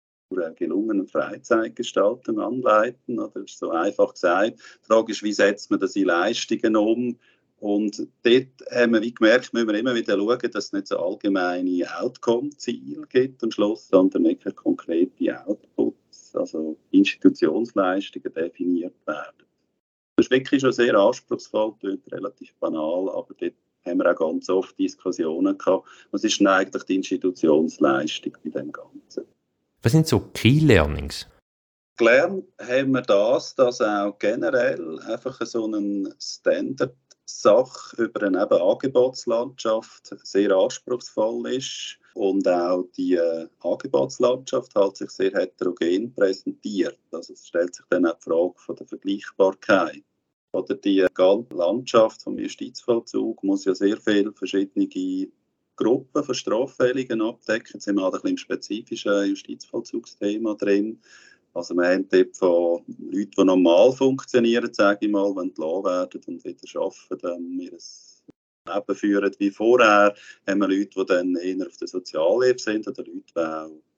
gelungenen 0.56 1.06
Freizeitgestaltung 1.06 2.40
anleiten. 2.40 3.18
Oder 3.18 3.42
ist 3.42 3.58
so 3.58 3.68
einfach 3.68 4.14
gesagt. 4.14 4.58
Die 4.82 4.86
Frage 4.86 5.12
ist, 5.12 5.22
wie 5.22 5.34
setzt 5.34 5.70
man 5.70 5.78
das 5.78 5.94
in 5.94 6.06
Leistungen 6.06 6.74
um? 6.74 7.18
Und 7.62 8.08
dort 8.24 8.72
haben 8.72 8.92
wir 8.92 9.02
wie 9.02 9.14
gemerkt, 9.14 9.54
müssen 9.54 9.68
wir 9.68 9.78
immer 9.78 9.94
wieder 9.94 10.16
schauen, 10.16 10.50
dass 10.50 10.64
es 10.64 10.72
nicht 10.72 10.88
so 10.88 10.98
allgemeine 10.98 11.86
Outcome-Ziele 12.00 13.06
gibt 13.06 13.40
am 13.44 13.52
Schluss, 13.52 13.86
sondern 13.86 14.24
wirklich 14.24 14.56
konkrete 14.56 15.46
Outputs, 15.46 16.34
also 16.34 16.76
Institutionsleistungen 16.90 18.34
definiert 18.34 18.96
werden. 19.06 19.46
Das 20.16 20.26
ist 20.26 20.32
wirklich 20.32 20.60
schon 20.60 20.72
sehr 20.72 20.96
anspruchsvoll, 20.96 21.74
klingt 21.78 22.10
relativ 22.10 22.52
banal, 22.56 23.08
aber 23.10 23.32
dort 23.38 23.54
haben 23.86 23.98
wir 23.98 24.10
auch 24.10 24.18
ganz 24.18 24.48
oft 24.48 24.76
Diskussionen 24.76 25.56
gehabt. 25.56 25.86
Was 26.10 26.24
ist 26.24 26.40
denn 26.40 26.48
eigentlich 26.48 26.82
die 26.82 26.96
Institutionsleistung 26.96 28.36
bei 28.42 28.50
dem 28.50 28.72
Ganzen? 28.72 29.24
Was 29.82 29.92
sind 29.92 30.08
so 30.08 30.18
Key 30.34 30.58
Learnings? 30.58 31.28
Gelernt 31.96 32.44
haben 32.58 32.90
wir 32.90 33.02
das, 33.02 33.54
dass 33.54 33.80
auch 33.80 34.18
generell 34.18 34.98
einfach 35.00 35.40
so 35.46 35.66
ein 35.66 36.12
Standard 36.18 36.96
Sache 37.24 38.02
über 38.02 38.22
eine 38.26 38.50
Angebotslandschaft 38.50 40.14
sehr 40.22 40.50
anspruchsvoll 40.52 41.48
ist 41.52 41.98
und 42.14 42.46
auch 42.48 42.84
die 42.96 43.14
äh, 43.14 43.48
Angebotslandschaft 43.60 44.74
halt 44.74 44.96
sich 44.96 45.10
sehr 45.10 45.32
heterogen 45.32 46.14
präsentiert. 46.14 46.98
Also 47.10 47.32
es 47.32 47.46
stellt 47.46 47.74
sich 47.74 47.86
dann 47.90 48.06
auch 48.06 48.16
die 48.18 48.24
Frage 48.24 48.54
von 48.56 48.76
der 48.76 48.86
Vergleichbarkeit. 48.86 50.02
Oder 50.52 50.74
die 50.74 51.06
ganze 51.14 51.54
Landschaft 51.54 52.22
vom 52.22 52.38
Justizvollzug 52.38 53.42
muss 53.42 53.64
ja 53.64 53.74
sehr 53.74 53.96
viele 53.96 54.32
verschiedene 54.32 54.86
Gruppen 55.76 56.22
von 56.22 56.34
Straffälligen 56.34 57.22
abdecken. 57.22 57.70
Jetzt 57.74 57.84
sind 57.84 57.96
wir 57.96 58.04
halt 58.04 58.14
ein 58.14 58.20
bisschen 58.20 58.30
im 58.30 58.36
spezifischen 58.36 59.28
Justizvollzugsthema 59.28 60.54
drin. 60.54 61.00
Also 61.54 61.74
wir 61.74 61.88
haben 61.88 62.08
dort 62.08 62.36
von 62.36 62.82
Leuten, 62.86 63.30
die 63.36 63.44
normal 63.44 63.92
funktionieren, 63.92 64.72
sage 64.72 65.06
ich 65.06 65.12
mal, 65.12 65.34
wenn 65.36 65.48
entlassen 65.48 65.84
werden 65.84 66.20
und 66.26 66.44
wieder 66.44 66.80
arbeiten, 66.80 67.18
dann 67.20 67.60
ihr 67.60 67.78
Leben 68.66 68.94
führen 68.94 69.34
wie 69.38 69.50
vorher, 69.50 70.14
haben 70.46 70.60
wir 70.60 70.68
Leute, 70.68 70.90
die 70.96 71.04
dann 71.06 71.36
eher 71.36 71.66
auf 71.66 71.76
der 71.76 71.88
Soziallehre 71.88 72.58
sind 72.58 72.86
oder 72.88 73.04
Leute, 73.04 73.22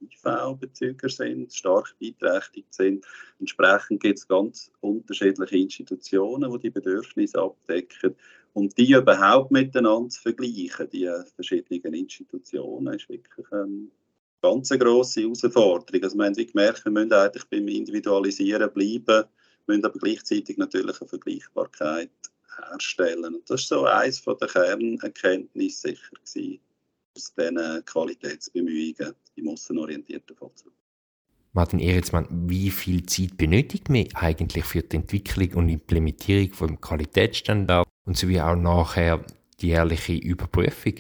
die 0.00 0.26
auch 0.26 0.54
IV-Bezüger 0.54 1.08
sind, 1.08 1.52
stark 1.52 1.94
beeinträchtigt 1.99 2.73
sind. 2.73 3.04
Entsprechend 3.38 4.02
gibt 4.02 4.18
es 4.18 4.26
ganz 4.26 4.70
unterschiedliche 4.80 5.56
Institutionen, 5.56 6.50
die 6.52 6.58
die 6.58 6.70
Bedürfnisse 6.70 7.40
abdecken. 7.40 8.16
Und 8.54 8.78
die 8.78 8.92
überhaupt 8.92 9.50
miteinander 9.50 10.08
zu 10.08 10.23
vergleichen, 10.23 10.88
die 10.92 11.11
verschiedenen 11.34 11.94
Institutionen, 11.94 12.94
ist 12.94 13.08
wirklich 13.08 13.46
ähm, 13.52 13.90
eine 14.45 14.55
ganz 14.55 14.69
grosse 14.71 15.23
Herausforderung. 15.23 16.03
Also 16.03 16.17
wir 16.17 16.25
haben 16.27 16.35
gemerkt, 16.35 16.85
wir 16.85 16.93
müssen 16.93 17.13
eigentlich 17.13 17.45
beim 17.51 17.69
Individualisieren 17.69 18.73
bleiben, 18.73 19.25
müssen 19.67 19.85
aber 19.85 19.99
gleichzeitig 19.99 20.57
natürlich 20.57 21.01
eine 21.01 21.09
Vergleichbarkeit 21.09 22.11
herstellen. 22.71 23.35
Und 23.35 23.51
das 23.51 23.63
ist 23.63 23.69
so 23.69 23.85
eines 23.85 24.23
der 24.23 24.49
Kernerkenntnisse 24.49 25.89
sicher 25.89 26.11
gewesen, 26.13 26.61
aus 27.17 27.35
diesen 27.35 27.85
Qualitätsbemühungen 27.85 29.15
im 29.37 29.49
außenorientierten 29.49 30.37
Vollzug. 30.37 30.73
Martin 31.53 31.79
Ehritzmann, 31.79 32.27
wie 32.49 32.71
viel 32.71 33.07
Zeit 33.07 33.37
benötigt 33.37 33.89
man 33.89 34.09
eigentlich 34.15 34.65
für 34.65 34.83
die 34.83 34.97
Entwicklung 34.97 35.53
und 35.55 35.69
Implementierung 35.69 36.53
vom 36.53 36.81
Qualitätsstandard 36.81 37.87
und 38.07 38.17
sowie 38.17 38.41
auch 38.41 38.57
nachher 38.57 39.25
die 39.61 39.69
jährliche 39.69 40.15
Überprüfung? 40.15 40.95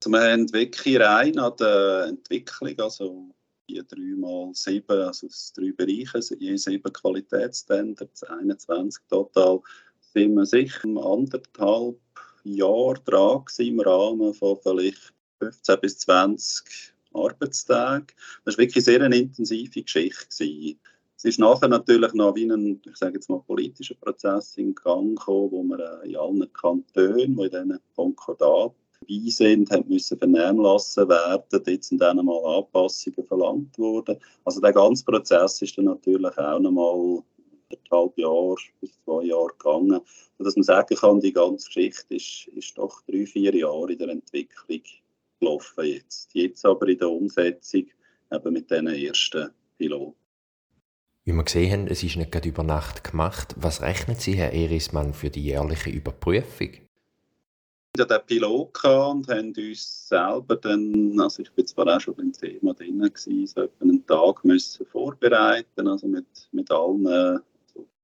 Also 0.00 0.10
wir 0.12 0.30
haben 0.30 0.52
wirklich 0.52 1.00
rein 1.00 1.38
an 1.40 1.56
der 1.58 2.06
Entwicklung, 2.08 2.78
also 2.78 3.34
die 3.68 3.82
drei 3.84 4.14
mal 4.16 4.50
sieben, 4.54 4.96
also 5.00 5.26
das 5.26 5.52
drei 5.52 5.72
Bereiche, 5.72 6.36
je 6.38 6.56
sieben 6.56 6.92
Qualitätsstandards, 6.92 8.22
21 8.22 9.02
total, 9.08 9.60
sind 10.14 10.34
wir 10.34 10.46
sicher 10.46 10.88
anderthalb 11.04 11.98
Jahre 12.44 13.00
dran 13.04 13.44
im 13.58 13.80
Rahmen 13.80 14.34
von 14.34 14.58
vielleicht 14.62 15.12
15 15.40 15.80
bis 15.80 15.98
20 15.98 16.94
Arbeitstagen. 17.12 18.06
Das 18.44 18.56
war 18.56 18.62
wirklich 18.62 18.84
sehr 18.84 19.02
eine 19.02 19.18
intensive 19.18 19.82
Geschichte. 19.82 20.76
Es 21.16 21.24
ist 21.24 21.40
nachher 21.40 21.66
natürlich 21.66 22.14
noch 22.14 22.36
wie 22.36 22.48
ein, 22.48 22.80
ich 22.86 22.96
sage 22.96 23.14
jetzt 23.14 23.28
mal, 23.28 23.40
politischer 23.40 23.96
Prozess 23.96 24.56
in 24.56 24.76
Gang 24.76 25.18
gekommen, 25.18 25.50
wo 25.50 25.64
wir 25.64 26.02
in 26.04 26.16
allen 26.16 26.52
Kantonen, 26.52 27.16
die 27.16 27.42
in 27.42 27.50
diesen 27.50 27.80
Konkordat 27.96 28.74
dabei 29.00 29.30
sind, 29.30 29.70
haben 29.70 29.88
müssen 29.88 30.18
vernehmlassen 30.18 31.08
werden. 31.08 31.44
Dort 31.50 31.84
sind 31.84 32.00
dann 32.00 32.24
mal 32.24 32.58
Anpassungen 32.58 33.26
verlangt 33.26 33.78
worden. 33.78 34.18
Also 34.44 34.60
der 34.60 34.72
ganze 34.72 35.04
Prozess 35.04 35.62
ist 35.62 35.76
dann 35.78 35.86
natürlich 35.86 36.36
auch 36.38 36.58
noch 36.58 36.70
mal 36.70 37.22
anderthalb 37.70 38.18
Jahre 38.18 38.56
bis 38.80 38.98
zwei 39.04 39.24
Jahre 39.24 39.48
gegangen. 39.58 40.00
Und 40.38 40.44
dass 40.44 40.56
man 40.56 40.62
sagen 40.62 40.96
kann, 40.96 41.20
die 41.20 41.32
ganze 41.32 41.66
Geschichte 41.66 42.14
ist, 42.14 42.48
ist 42.54 42.78
doch 42.78 43.02
drei, 43.02 43.26
vier 43.26 43.54
Jahre 43.54 43.92
in 43.92 43.98
der 43.98 44.08
Entwicklung 44.08 44.82
gelaufen 45.40 45.84
jetzt. 45.84 46.34
Jetzt 46.34 46.64
aber 46.64 46.88
in 46.88 46.98
der 46.98 47.10
Umsetzung 47.10 47.86
eben 48.32 48.52
mit 48.52 48.70
diesen 48.70 48.86
ersten 48.86 49.50
Piloten. 49.76 50.14
Wie 51.24 51.32
wir 51.32 51.44
gesehen 51.44 51.72
haben, 51.72 51.86
es 51.88 52.02
ist 52.02 52.16
nicht 52.16 52.32
gerade 52.32 52.48
über 52.48 52.62
Nacht 52.62 53.04
gemacht. 53.04 53.54
Was 53.58 53.82
rechnen 53.82 54.16
Sie, 54.16 54.32
Herr 54.32 54.54
Erismann, 54.54 55.12
für 55.12 55.28
die 55.28 55.44
jährliche 55.44 55.90
Überprüfung? 55.90 56.87
Hatten 57.96 58.08
den 58.08 58.26
Pilot 58.26 58.84
und 58.84 59.28
haben 59.28 59.52
uns 59.56 60.08
selber 60.08 60.56
dann, 60.56 61.18
also 61.20 61.42
ich 61.42 61.50
bin 61.52 61.66
zwar 61.66 61.96
auch 61.96 62.00
schon 62.00 62.14
beim 62.14 62.32
Thema 62.32 62.74
drin 62.74 63.00
gewesen, 63.00 63.46
so 63.46 63.68
einen 63.80 64.06
Tag 64.06 64.44
müssen 64.44 64.86
vorbereiten, 64.86 65.88
also 65.88 66.06
mit, 66.06 66.26
mit 66.52 66.70
allen 66.70 67.40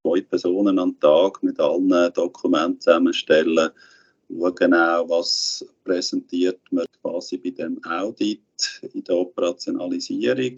zwei 0.03 0.21
Personen 0.23 0.79
am 0.79 0.99
Tag 1.01 1.43
mit 1.43 1.59
allen 1.61 2.13
Dokumenten 2.13 2.81
zusammenstellen, 2.81 3.71
schauen 4.29 4.55
genau, 4.55 5.09
was 5.09 5.65
präsentiert 5.85 6.61
man 6.71 6.87
quasi 7.03 7.37
bei 7.39 7.51
dem 7.51 7.83
Audit 7.85 8.81
in 8.93 9.05
der 9.05 9.17
Operationalisierung. 9.17 10.57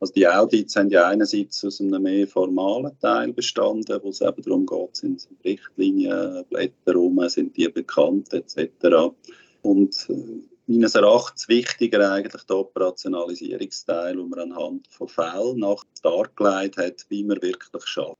Also 0.00 0.14
die 0.14 0.26
Audits 0.26 0.76
haben 0.76 0.88
ja 0.88 1.08
einerseits 1.08 1.62
aus 1.62 1.80
einem 1.80 2.02
mehr 2.02 2.26
formalen 2.26 2.98
Teil 3.00 3.34
bestanden, 3.34 4.00
wo 4.02 4.08
es 4.08 4.22
eben 4.22 4.42
darum 4.42 4.64
geht, 4.64 4.96
sind 4.96 5.28
Richtlinien, 5.44 6.42
Blätter 6.48 6.94
rum, 6.94 7.20
sind 7.28 7.54
die 7.54 7.68
bekannt 7.68 8.32
etc. 8.32 9.12
Und 9.60 10.08
äh, 10.08 10.40
meines 10.66 10.94
Erachtens 10.94 11.48
wichtiger 11.48 12.12
eigentlich 12.12 12.42
der 12.44 12.56
Operationalisierungsteil, 12.56 14.16
wo 14.16 14.24
man 14.24 14.38
anhand 14.38 14.88
von 14.88 15.08
Fällen 15.08 15.58
nach 15.58 15.84
dargelegt 16.02 16.78
hat, 16.78 17.04
wie 17.10 17.22
man 17.22 17.42
wirklich 17.42 17.86
schafft. 17.86 18.16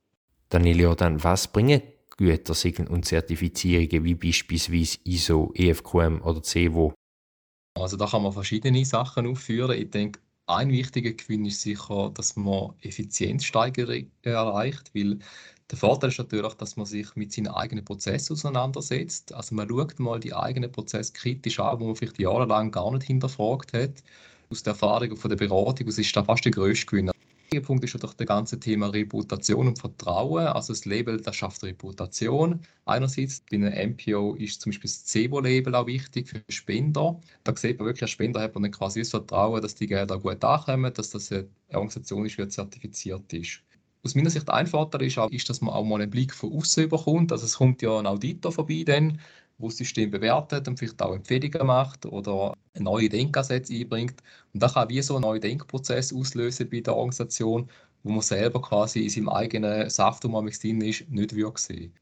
Danilo, 0.49 0.93
dann 0.93 1.23
was 1.23 1.47
bringen 1.47 1.81
Gütersiegel 2.17 2.87
und 2.89 3.05
Zertifizierungen 3.05 4.03
wie 4.03 4.15
beispielsweise 4.15 4.99
ISO, 5.05 5.51
EFQM 5.55 6.21
oder 6.21 6.43
CEVO? 6.43 6.93
Also 7.73 7.97
da 7.97 8.05
kann 8.05 8.21
man 8.21 8.33
verschiedene 8.33 8.85
Sachen 8.85 9.25
aufführen. 9.25 9.79
Ich 9.79 9.89
denke, 9.89 10.19
ein 10.51 10.69
wichtiger 10.69 11.11
Gewinn 11.11 11.45
ist 11.45 11.61
sicher, 11.61 12.11
dass 12.13 12.35
man 12.35 12.73
Effizienzsteigerung 12.81 14.11
erreicht, 14.23 14.91
weil 14.93 15.19
der 15.69 15.77
Vorteil 15.77 16.09
ist 16.09 16.17
natürlich, 16.17 16.53
dass 16.55 16.75
man 16.75 16.85
sich 16.85 17.15
mit 17.15 17.31
seinen 17.31 17.47
eigenen 17.47 17.85
Prozessen 17.85 18.33
auseinandersetzt. 18.33 19.33
Also 19.33 19.55
man 19.55 19.69
schaut 19.69 19.99
mal 19.99 20.19
die 20.19 20.33
eigenen 20.33 20.71
Prozesse 20.71 21.13
kritisch 21.13 21.59
an, 21.59 21.79
wo 21.79 21.85
man 21.85 21.95
vielleicht 21.95 22.19
jahrelang 22.19 22.71
gar 22.71 22.91
nicht 22.91 23.03
hinterfragt 23.03 23.71
hat. 23.73 24.03
Aus 24.49 24.63
der 24.63 24.73
Erfahrung 24.73 25.15
von 25.15 25.29
der 25.29 25.37
Beratung, 25.37 25.87
das 25.87 25.97
ist 25.97 26.15
da 26.15 26.23
fast 26.23 26.43
der 26.43 26.51
größte 26.51 26.85
Gewinn. 26.85 27.11
Ein 27.53 27.63
Punkt 27.63 27.83
ist 27.83 27.93
natürlich 27.93 28.15
das 28.15 28.27
ganze 28.27 28.57
Thema 28.61 28.87
Reputation 28.87 29.67
und 29.67 29.77
Vertrauen. 29.77 30.47
Also 30.47 30.71
das 30.71 30.85
Label, 30.85 31.19
das 31.19 31.35
schafft 31.35 31.61
Reputation. 31.63 32.61
Einerseits 32.85 33.43
bei 33.51 33.57
einem 33.57 33.91
MPO 33.91 34.35
ist 34.35 34.61
zum 34.61 34.69
Beispiel 34.69 34.89
das 34.89 35.03
CEBO-Label 35.05 35.75
auch 35.75 35.85
wichtig 35.85 36.29
für 36.29 36.41
Spender. 36.47 37.19
Da 37.43 37.53
sieht 37.53 37.77
man 37.77 37.87
wirklich, 37.87 38.03
als 38.03 38.11
Spender 38.11 38.39
hat 38.39 38.53
man 38.53 38.63
dann 38.63 38.71
quasi 38.71 39.01
das 39.01 39.09
Vertrauen, 39.09 39.61
dass 39.61 39.75
die 39.75 39.87
Gelder 39.87 40.17
gut 40.17 40.41
ankommen, 40.45 40.93
dass 40.93 41.09
das 41.09 41.29
eine 41.29 41.45
Organisation 41.73 42.25
ist, 42.25 42.37
die 42.37 42.47
zertifiziert 42.47 43.33
ist. 43.33 43.61
Aus 44.03 44.15
meiner 44.15 44.29
Sicht 44.29 44.49
ein 44.49 44.65
Vorteil 44.65 45.03
ist, 45.03 45.17
auch, 45.17 45.29
ist, 45.29 45.49
dass 45.49 45.59
man 45.59 45.73
auch 45.73 45.83
mal 45.83 46.01
einen 46.01 46.09
Blick 46.09 46.33
von 46.33 46.53
außen 46.53 46.87
bekommt. 46.87 47.33
Also 47.33 47.45
es 47.45 47.57
kommt 47.57 47.81
ja 47.81 47.99
ein 47.99 48.07
Auditor 48.07 48.53
vorbei, 48.53 48.83
dann, 48.85 49.19
wo 49.61 49.67
das 49.67 49.77
System 49.77 50.11
bewertet 50.11 50.67
und 50.67 50.77
vielleicht 50.77 51.01
auch 51.01 51.13
Empfehlungen 51.13 51.67
macht 51.67 52.05
oder 52.05 52.53
neue 52.77 53.09
Denkansätze 53.09 53.73
einbringt. 53.73 54.21
Und 54.53 54.63
das 54.63 54.73
kann 54.73 54.89
wie 54.89 55.01
so 55.01 55.15
einen 55.15 55.23
neuen 55.23 55.41
Denkprozess 55.41 56.13
auslösen 56.13 56.69
bei 56.69 56.81
der 56.81 56.95
Organisation, 56.95 57.69
wo 58.03 58.11
man 58.11 58.21
selber 58.21 58.61
quasi 58.61 59.03
in 59.03 59.09
seinem 59.09 59.29
eigenen 59.29 59.89
Saft, 59.89 60.23
wo 60.23 60.29
man 60.29 60.47
drin 60.47 60.81
ist, 60.81 61.09
nicht 61.09 61.33
sehen. 61.57 61.93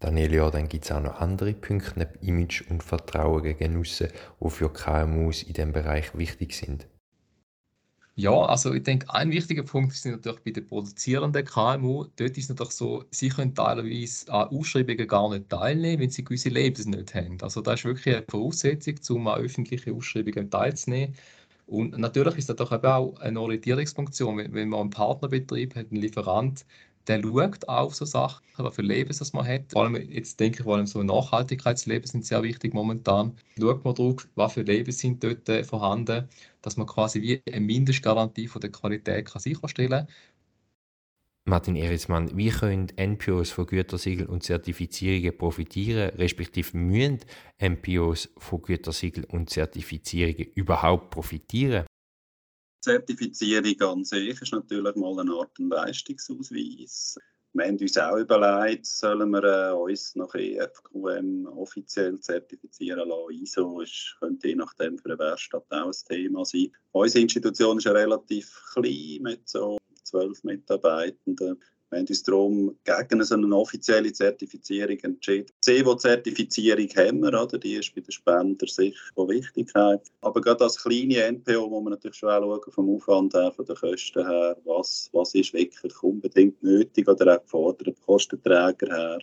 Daniel, 0.00 0.34
ja, 0.34 0.50
dann 0.50 0.68
gibt 0.68 0.84
es 0.84 0.90
auch 0.90 1.00
noch 1.00 1.20
andere 1.20 1.54
Punkte 1.54 1.92
neben 1.96 2.18
Image 2.26 2.68
und 2.68 2.82
Vertrauen 2.82 3.44
gegen 3.44 3.78
aussen, 3.78 4.08
die 4.40 4.50
für 4.50 4.72
KMUs 4.72 5.44
in 5.44 5.52
diesem 5.52 5.72
Bereich 5.72 6.16
wichtig 6.18 6.54
sind. 6.54 6.88
Ja, 8.14 8.30
also 8.44 8.74
ich 8.74 8.82
denke, 8.82 9.12
ein 9.14 9.30
wichtiger 9.30 9.62
Punkt 9.62 9.92
ist 9.94 10.04
natürlich 10.04 10.40
bei 10.42 10.50
den 10.50 10.66
produzierenden 10.66 11.44
KMU. 11.46 12.04
Dort 12.16 12.36
ist 12.36 12.44
es 12.44 12.48
natürlich 12.50 12.74
so, 12.74 13.04
sie 13.10 13.30
können 13.30 13.54
teilweise 13.54 14.30
an 14.30 14.48
Ausschreibungen 14.48 15.08
gar 15.08 15.30
nicht 15.30 15.48
teilnehmen, 15.48 16.02
wenn 16.02 16.10
sie 16.10 16.22
gewisse 16.22 16.50
Labels 16.50 16.84
nicht 16.84 17.14
haben. 17.14 17.38
Also 17.40 17.62
das 17.62 17.80
ist 17.80 17.84
wirklich 17.86 18.14
eine 18.16 18.26
Voraussetzung, 18.28 18.96
um 19.16 19.28
an 19.28 19.40
öffentlichen 19.40 19.94
Ausschreibungen 19.96 20.50
teilzunehmen. 20.50 21.14
Und 21.66 21.96
natürlich 21.98 22.36
ist 22.36 22.50
das 22.50 22.56
doch 22.56 22.70
auch 22.70 23.18
eine 23.20 23.40
Orientierungsfunktion, 23.40 24.36
wenn, 24.36 24.52
wenn 24.52 24.68
man 24.68 24.80
einen 24.80 24.90
Partnerbetrieb 24.90 25.74
hat, 25.74 25.86
einen 25.90 26.02
Lieferant, 26.02 26.66
der 27.06 27.22
schaut 27.22 27.68
auf 27.68 27.94
so 27.94 28.04
Sachen, 28.04 28.44
was 28.56 28.74
für 28.74 28.82
Leben 28.82 29.14
das 29.16 29.32
man 29.32 29.46
hat. 29.46 29.72
Vor 29.72 29.84
allem, 29.84 29.96
jetzt 30.10 30.38
denke 30.38 30.58
ich, 30.58 30.64
vor 30.64 30.76
allem 30.76 30.86
so 30.86 31.02
Nachhaltigkeitsleben 31.02 32.06
sind 32.06 32.24
sehr 32.24 32.42
wichtig 32.42 32.74
momentan. 32.74 33.36
Schaut 33.58 33.84
man 33.84 33.94
drauf, 33.94 34.28
was 34.34 34.52
für 34.54 34.62
Leben 34.62 34.92
sind 34.92 35.22
dort 35.22 35.48
äh, 35.48 35.64
vorhanden, 35.64 36.28
dass 36.62 36.76
man 36.76 36.86
quasi 36.86 37.20
wie 37.22 37.42
eine 37.50 37.60
Mindestgarantie 37.60 38.48
von 38.48 38.60
der 38.60 38.70
Qualität 38.70 39.26
kann 39.26 39.42
sicherstellen 39.42 40.06
kann. 40.06 40.08
Martin 41.44 41.74
Erismann, 41.74 42.36
wie 42.36 42.50
können 42.50 42.86
NPOs 42.96 43.50
von 43.50 43.66
Gütersiegeln 43.66 44.28
und 44.28 44.44
Zertifizierungen 44.44 45.36
profitieren, 45.36 46.10
respektive 46.10 46.76
müssen 46.76 47.18
NPOs 47.58 48.32
von 48.38 48.62
Gütersiegeln 48.62 49.24
und 49.24 49.50
Zertifizierungen 49.50 50.46
überhaupt 50.54 51.10
profitieren? 51.10 51.84
Zertifizierung 52.82 53.80
an 53.80 54.04
sich 54.04 54.42
ist 54.42 54.52
natürlich 54.52 54.96
mal 54.96 55.20
eine 55.20 55.32
Art 55.32 55.56
Leistungsausweis. 55.56 57.16
Wir 57.52 57.66
haben 57.66 57.78
uns 57.78 57.96
auch 57.98 58.16
überlegt, 58.16 58.86
sollen 58.86 59.30
wir 59.30 59.44
äh, 59.44 59.72
uns 59.72 60.16
nach 60.16 60.34
EFQM 60.34 61.46
offiziell 61.46 62.18
zertifizieren 62.18 63.08
lassen. 63.08 63.42
ISO 63.42 63.80
ist, 63.82 64.16
könnte 64.18 64.48
je 64.48 64.56
nachdem 64.56 64.98
für 64.98 65.10
eine 65.10 65.18
Werkstatt 65.18 65.64
auch 65.70 65.86
ein 65.86 65.92
Thema 66.08 66.44
sein. 66.44 66.72
Unsere 66.90 67.22
Institution 67.22 67.78
ist 67.78 67.86
relativ 67.86 68.60
klein 68.72 69.18
mit 69.20 69.48
so 69.48 69.78
zwölf 70.02 70.42
Mitarbeitenden. 70.42 71.62
Wir 71.92 71.98
haben 71.98 72.06
uns 72.08 72.22
darum 72.22 72.78
gegen 72.84 73.22
eine 73.22 73.54
offizielle 73.54 74.10
Zertifizierung 74.14 74.96
entschieden. 75.00 75.52
Die 75.58 75.60
CEVO-Zertifizierung 75.60 76.88
haben 76.96 77.20
wir, 77.20 77.42
oder? 77.42 77.58
die 77.58 77.74
ist 77.74 77.94
bei 77.94 78.00
den 78.00 78.10
Spendern 78.10 78.66
sicher 78.66 78.98
von 79.14 79.28
Wichtigkeit. 79.28 80.00
Aber 80.22 80.40
gerade 80.40 80.64
als 80.64 80.82
kleine 80.82 81.30
NPO 81.30 81.68
muss 81.68 81.84
man 81.84 81.90
natürlich 81.90 82.16
schon 82.16 82.30
schauen, 82.30 82.60
vom 82.70 82.96
Aufwand 82.96 83.34
her, 83.34 83.52
von 83.52 83.66
den 83.66 83.76
Kosten 83.76 84.26
her, 84.26 84.56
was, 84.64 85.10
was 85.12 85.34
ist 85.34 85.52
wirklich 85.52 86.02
unbedingt 86.02 86.62
nötig 86.62 87.06
oder 87.06 87.36
auch 87.36 87.42
gefordert, 87.42 88.00
Kostenträger 88.06 88.86
her. 88.86 89.18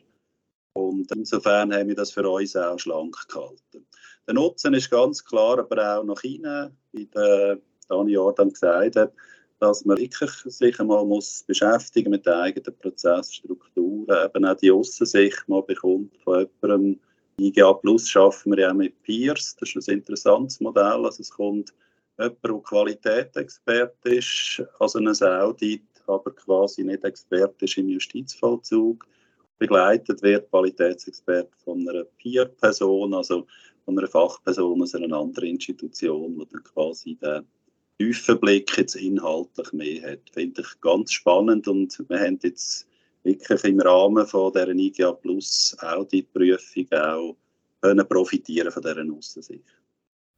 Und 0.73 1.11
insofern 1.11 1.73
haben 1.73 1.87
wir 1.87 1.95
das 1.95 2.11
für 2.11 2.29
uns 2.29 2.55
auch 2.55 2.77
schlank 2.77 3.15
gehalten. 3.29 3.87
Der 4.27 4.35
Nutzen 4.35 4.75
ist 4.75 4.91
ganz 4.91 5.25
klar, 5.25 5.57
aber 5.57 5.97
auch 5.97 6.03
nach 6.03 6.23
innen, 6.23 6.77
wie 6.91 7.07
der 7.07 7.57
Dani 7.87 8.11
Jordan 8.11 8.51
gesagt 8.51 8.95
hat, 8.95 9.13
dass 9.59 9.85
man 9.85 9.97
wirklich 9.97 10.31
sich 10.45 10.79
einmal 10.79 11.05
muss 11.05 11.43
beschäftigen 11.43 12.11
mit 12.11 12.25
der 12.25 12.39
eigenen 12.39 12.77
Prozessstruktur, 12.79 14.07
eben 14.09 14.45
auch 14.45 14.55
die 14.55 14.71
Aussensicht 14.71 15.43
mal 15.47 15.63
bekommt 15.63 16.15
von 16.23 16.47
jemandem. 16.61 16.99
IGA 17.39 17.73
Plus 17.73 18.09
schaffen 18.09 18.51
wir 18.51 18.63
ja 18.63 18.73
mit 18.73 19.01
Peers, 19.03 19.55
das 19.57 19.73
ist 19.73 19.87
ein 19.89 19.99
interessantes 19.99 20.59
Modell, 20.59 21.05
also 21.05 21.21
es 21.21 21.29
kommt 21.29 21.73
jemand, 22.17 22.43
der 22.43 22.51
Qualitätsexperte 22.51 24.15
ist, 24.15 24.61
also 24.79 24.99
ein 24.99 25.07
Audit, 25.07 25.83
aber 26.07 26.31
quasi 26.31 26.83
nicht 26.83 27.03
Experte 27.03 27.65
ist 27.65 27.77
im 27.77 27.87
Justizvollzug, 27.87 29.07
begleitet 29.57 30.21
wird 30.21 30.49
Qualitätsexperte 30.49 31.51
von 31.63 31.87
einer 31.87 32.03
Peer-Person, 32.03 33.13
also 33.13 33.47
von 33.85 33.97
einer 33.97 34.07
Fachperson 34.07 34.81
aus 34.81 34.95
einer 34.95 35.15
anderen 35.15 35.49
Institution, 35.49 36.37
die 36.37 36.45
dann 36.51 36.63
quasi 36.63 37.15
den 37.15 37.47
tiefen 37.99 38.39
Blick 38.39 38.77
jetzt 38.77 38.95
inhaltlich 38.95 39.73
mehr 39.73 40.11
hat. 40.11 40.29
Finde 40.31 40.61
ich 40.61 40.81
ganz 40.81 41.11
spannend 41.11 41.67
und 41.67 42.03
wir 42.07 42.19
haben 42.19 42.39
jetzt 42.41 42.87
wirklich 43.23 43.63
im 43.65 43.81
Rahmen 43.81 44.25
von 44.25 44.53
dieser 44.53 44.69
IGA 44.69 45.11
Plus 45.11 45.75
Auditprüfung 45.79 46.87
auch 46.91 47.35
können 47.81 48.07
profitieren 48.07 48.71
von 48.71 48.81
dieser 48.81 49.13
Aussensicht. 49.13 49.65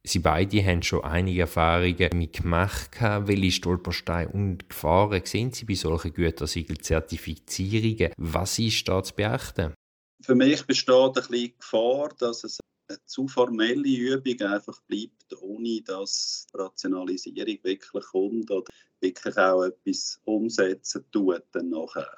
Sie 0.04 0.18
beide 0.18 0.64
haben 0.64 0.82
schon 0.82 1.04
einige 1.04 1.42
Erfahrungen 1.42 2.10
mitgemacht. 2.14 3.00
Welche 3.00 3.52
Stolpersteine 3.52 4.30
und 4.30 4.68
Gefahren 4.68 5.22
sehen 5.24 5.52
Sie 5.52 5.64
bei 5.64 5.74
solchen 5.74 6.12
Gütesiegel-Zertifizierungen? 6.12 8.12
Was 8.16 8.58
ist 8.58 8.88
da 8.88 9.00
zu 9.04 9.14
beachten? 9.14 9.74
Für 10.20 10.34
mich 10.34 10.66
besteht 10.66 10.94
ein 10.94 11.12
bisschen 11.12 11.34
die 11.34 11.56
Gefahr, 11.56 12.08
dass 12.18 12.42
es 12.42 12.58
zu 13.06 13.28
formelle 13.28 13.88
Übung 13.88 14.40
einfach 14.48 14.80
bleibt, 14.82 15.34
ohne 15.40 15.82
dass 15.82 16.46
Rationalisierung 16.54 17.58
wirklich 17.62 18.04
kommt 18.04 18.50
oder 18.50 18.70
wirklich 19.00 19.36
auch 19.36 19.64
etwas 19.64 20.20
umsetzen 20.24 21.04
tut 21.10 21.42
dann 21.52 21.70
nachher. 21.70 22.16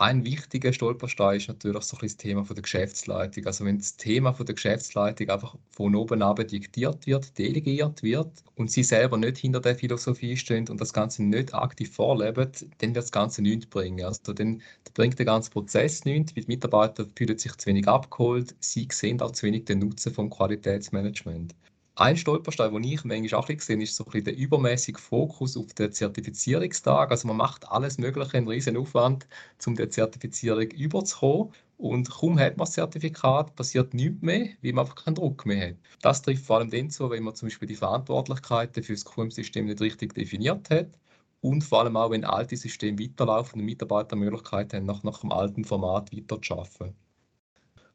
Ein 0.00 0.24
wichtiger 0.24 0.72
Stolperstein 0.72 1.36
ist 1.36 1.48
natürlich 1.48 1.84
so 1.84 1.94
ein 1.98 2.00
das 2.00 2.16
Thema 2.16 2.42
von 2.46 2.56
der 2.56 2.62
Geschäftsleitung. 2.62 3.44
Also 3.44 3.66
wenn 3.66 3.76
das 3.76 3.98
Thema 3.98 4.32
von 4.32 4.46
der 4.46 4.54
Geschäftsleitung 4.54 5.28
einfach 5.28 5.56
von 5.68 5.94
oben 5.94 6.22
ab 6.22 6.38
diktiert 6.48 7.06
wird, 7.06 7.36
delegiert 7.36 8.02
wird 8.02 8.42
und 8.54 8.70
sie 8.70 8.82
selber 8.82 9.18
nicht 9.18 9.36
hinter 9.36 9.60
der 9.60 9.76
Philosophie 9.76 10.38
stehen 10.38 10.66
und 10.70 10.80
das 10.80 10.94
Ganze 10.94 11.22
nicht 11.22 11.52
aktiv 11.52 11.94
vorleben, 11.94 12.50
dann 12.78 12.94
wird 12.94 12.96
das 12.96 13.12
Ganze 13.12 13.42
nichts 13.42 13.66
bringen. 13.66 14.02
Also 14.02 14.32
dann 14.32 14.62
bringt 14.94 15.18
der 15.18 15.26
ganze 15.26 15.50
Prozess 15.50 16.06
nichts, 16.06 16.34
weil 16.34 16.44
die 16.44 16.48
Mitarbeiter 16.48 17.06
fühlen 17.14 17.36
sich 17.36 17.54
zu 17.56 17.66
wenig 17.66 17.86
abgeholt, 17.86 18.54
sie 18.58 18.88
sehen 18.90 19.20
auch 19.20 19.32
zu 19.32 19.44
wenig 19.44 19.66
den 19.66 19.80
Nutzen 19.80 20.14
vom 20.14 20.30
Qualitätsmanagement. 20.30 21.54
Ein 22.00 22.16
Stolperstein, 22.16 22.72
den 22.72 22.82
ich 22.82 23.04
manchmal 23.04 23.40
auch 23.40 23.46
sehe, 23.46 23.80
ist 23.80 23.94
so 23.94 24.04
ein 24.12 24.24
der 24.24 24.34
übermäßige 24.36 24.98
Fokus 24.98 25.56
auf 25.56 25.72
den 25.74 25.92
Zertifizierungstag. 25.92 27.10
Also 27.10 27.28
man 27.28 27.36
macht 27.36 27.68
alles 27.70 27.96
Mögliche, 27.98 28.38
einen 28.38 28.48
riesen 28.48 28.76
Aufwand, 28.76 29.28
um 29.66 29.76
der 29.76 29.90
Zertifizierung 29.90 30.68
überzukommen. 30.70 31.52
Und 31.76 32.10
kaum 32.10 32.38
hat 32.40 32.56
man 32.56 32.64
das 32.64 32.72
Zertifikat, 32.72 33.54
passiert 33.54 33.94
nichts 33.94 34.22
mehr, 34.22 34.48
weil 34.62 34.72
man 34.72 34.84
einfach 34.86 34.96
keinen 34.96 35.14
Druck 35.14 35.44
mehr 35.46 35.68
hat. 35.70 35.76
Das 36.02 36.22
trifft 36.22 36.44
vor 36.44 36.56
allem 36.56 36.70
dann 36.70 36.90
zu, 36.90 37.10
wenn 37.10 37.22
man 37.22 37.34
zum 37.36 37.48
Beispiel 37.48 37.68
die 37.68 37.76
Verantwortlichkeiten 37.76 38.82
für 38.82 38.94
das 38.94 39.04
QM-System 39.04 39.66
nicht 39.66 39.80
richtig 39.82 40.14
definiert 40.14 40.70
hat. 40.70 40.88
Und 41.42 41.62
vor 41.62 41.80
allem 41.80 41.96
auch, 41.98 42.10
wenn 42.10 42.24
alte 42.24 42.56
Systeme 42.56 42.98
weiterlaufen 42.98 43.60
und 43.60 43.66
Mitarbeiter 43.66 44.16
Möglichkeit 44.16 44.72
haben, 44.72 44.86
nach, 44.86 45.02
nach 45.02 45.20
dem 45.20 45.32
alten 45.32 45.64
Format 45.64 46.10
weiterzuarbeiten. 46.16 46.96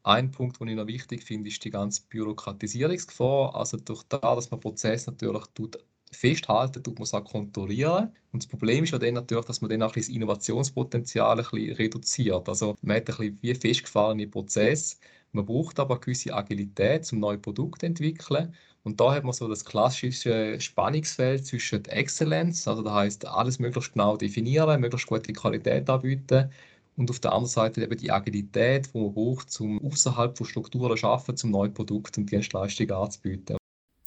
Ein 0.06 0.30
Punkt, 0.30 0.60
den 0.60 0.68
ich 0.68 0.76
noch 0.76 0.86
wichtig 0.86 1.24
finde, 1.24 1.48
ist 1.48 1.64
die 1.64 1.70
ganze 1.70 2.02
Bürokratisierungsgefahr. 2.08 3.56
Also 3.56 3.76
durch 3.76 4.04
das, 4.04 4.20
dass 4.20 4.50
man 4.52 4.60
Prozess 4.60 5.06
natürlich 5.08 5.44
tut, 5.52 5.78
festhalten, 6.12 6.80
tut 6.84 6.94
man 6.94 7.02
es 7.02 7.12
auch 7.12 7.24
kontrollieren. 7.24 8.14
Und 8.30 8.44
das 8.44 8.46
Problem 8.48 8.84
ist 8.84 8.92
ja 8.92 8.98
dann 8.98 9.14
natürlich, 9.14 9.46
dass 9.46 9.60
man 9.60 9.68
dann 9.70 9.82
auch 9.82 9.90
das 9.90 10.08
Innovationspotenzial 10.08 11.32
ein 11.40 11.44
bisschen 11.44 11.72
reduziert. 11.72 12.48
Also 12.48 12.76
man 12.82 12.98
hat 12.98 13.08
ein 13.10 13.16
bisschen 13.16 13.38
wie 13.42 13.54
festgefahrene 13.56 14.28
Prozesse. 14.28 14.96
Man 15.32 15.44
braucht 15.44 15.80
aber 15.80 15.98
gewisse 15.98 16.32
Agilität, 16.32 17.12
um 17.12 17.18
neue 17.18 17.38
Produkte 17.38 17.80
zu 17.80 17.86
entwickeln. 17.86 18.54
Und 18.84 19.00
da 19.00 19.12
hat 19.12 19.24
man 19.24 19.32
so 19.32 19.48
das 19.48 19.64
klassische 19.64 20.60
Spannungsfeld 20.60 21.44
zwischen 21.44 21.84
Exzellenz, 21.86 22.68
also 22.68 22.82
das 22.82 22.92
heißt 22.92 23.26
alles 23.26 23.58
möglichst 23.58 23.94
genau 23.94 24.16
definieren, 24.16 24.80
möglichst 24.80 25.08
gute 25.08 25.32
Qualität 25.32 25.90
anbieten 25.90 26.50
und 26.96 27.10
auf 27.10 27.20
der 27.20 27.32
anderen 27.32 27.50
Seite 27.50 27.82
eben 27.82 27.96
die 27.96 28.10
Agilität, 28.10 28.90
die 28.92 28.98
man 28.98 29.12
braucht, 29.12 29.60
um 29.60 29.84
außerhalb 29.84 30.36
von 30.36 30.46
Strukturen 30.46 30.96
zu 30.96 31.06
arbeiten, 31.06 31.46
um 31.46 31.50
neue 31.50 31.70
Produkte 31.70 32.20
und 32.20 32.30
Dienstleistungen 32.30 32.92
anzubieten. 32.92 33.56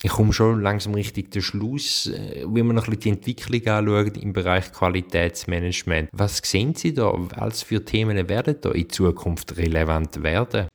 Ich 0.01 0.11
komme 0.11 0.31
schon 0.31 0.61
langsam 0.61 0.93
richtig 0.93 1.33
zum 1.33 1.41
Schluss, 1.41 2.07
äh, 2.07 2.45
wenn 2.47 2.67
man 2.67 2.77
noch 2.77 2.87
ein 2.87 2.95
bisschen 2.95 3.19
die 3.21 3.31
Entwicklung 3.31 3.67
anschaut 3.67 4.17
im 4.17 4.31
Bereich 4.31 4.71
Qualitätsmanagement. 4.71 6.09
Was 6.13 6.37
sehen 6.37 6.73
Sie 6.73 6.93
da? 6.93 7.13
Was 7.35 7.63
für 7.63 7.83
Themen 7.83 8.29
werden 8.29 8.55
da 8.61 8.71
in 8.71 8.89
Zukunft 8.89 9.57
relevant 9.57 10.23
werden? 10.23 10.69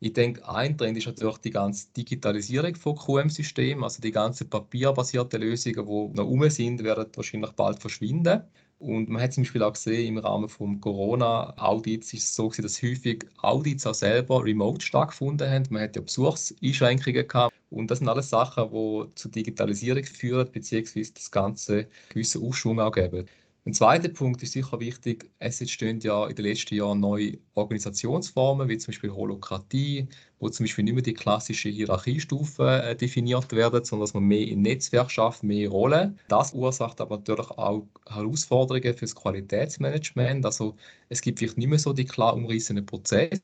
Ich 0.00 0.14
denke, 0.14 0.48
ein 0.48 0.76
Trend 0.76 0.96
ist 0.96 1.06
natürlich 1.06 1.38
die 1.38 1.50
ganze 1.50 1.86
Digitalisierung 1.96 2.74
von 2.74 2.96
QM-Systemen, 2.96 3.84
also 3.84 4.00
die 4.00 4.10
ganzen 4.10 4.48
papierbasierten 4.48 5.42
Lösungen, 5.42 5.76
die 5.76 6.16
noch 6.16 6.26
um 6.26 6.48
sind, 6.48 6.82
werden 6.82 7.06
wahrscheinlich 7.14 7.52
bald 7.52 7.78
verschwinden. 7.78 8.42
Und 8.82 9.08
man 9.08 9.22
hat 9.22 9.32
zum 9.32 9.44
Beispiel 9.44 9.62
auch 9.62 9.74
gesehen, 9.74 10.08
im 10.08 10.18
Rahmen 10.18 10.48
des 10.48 10.58
Corona-Audits 10.80 12.14
ist 12.14 12.24
es 12.24 12.34
so 12.34 12.48
gewesen, 12.48 12.62
dass 12.62 12.82
häufig 12.82 13.24
Audits 13.40 13.86
auch 13.86 13.94
selber 13.94 14.44
remote 14.44 14.84
stattgefunden 14.84 15.48
haben. 15.48 15.66
Man 15.70 15.82
hat 15.82 15.94
ja 15.94 16.02
Besuchseinschränkungen 16.02 17.28
gehabt. 17.28 17.54
Und 17.70 17.92
das 17.92 18.00
sind 18.00 18.08
alles 18.08 18.30
Sachen, 18.30 18.70
die 18.72 19.14
zur 19.14 19.30
Digitalisierung 19.30 20.02
führen, 20.02 20.50
beziehungsweise 20.50 21.12
das 21.14 21.30
Ganze 21.30 21.86
gewissen 22.08 22.42
Aufschwung 22.42 22.80
auch 22.80 22.90
geben. 22.90 23.26
Ein 23.64 23.74
zweiter 23.74 24.08
Punkt 24.08 24.42
ist 24.42 24.52
sicher 24.52 24.80
wichtig, 24.80 25.30
es 25.38 25.60
entstehen 25.60 26.00
ja 26.00 26.26
in 26.26 26.34
den 26.34 26.44
letzten 26.46 26.74
Jahren 26.74 26.98
neue 26.98 27.38
Organisationsformen, 27.54 28.68
wie 28.68 28.76
zum 28.78 28.90
Beispiel 28.90 29.12
Holokratie, 29.12 30.08
wo 30.40 30.48
zum 30.48 30.64
Beispiel 30.64 30.82
nicht 30.84 30.94
mehr 30.94 31.02
die 31.04 31.14
klassischen 31.14 31.70
Hierarchiestufen 31.72 32.66
äh, 32.66 32.96
definiert 32.96 33.52
werden, 33.52 33.84
sondern 33.84 34.04
dass 34.06 34.14
man 34.14 34.24
mehr 34.24 34.48
im 34.48 34.62
Netzwerk 34.62 35.12
schafft, 35.12 35.44
mehr 35.44 35.68
Rollen. 35.70 36.18
Das 36.26 36.50
verursacht 36.50 37.00
aber 37.00 37.18
natürlich 37.18 37.50
auch 37.50 37.86
Herausforderungen 38.08 38.94
für 38.94 39.04
das 39.04 39.14
Qualitätsmanagement. 39.14 40.44
Also 40.44 40.74
es 41.08 41.20
gibt 41.20 41.38
vielleicht 41.38 41.56
nicht 41.58 41.68
mehr 41.68 41.78
so 41.78 41.92
die 41.92 42.04
klar 42.04 42.34
umrissenen 42.34 42.84
Prozesse 42.84 43.42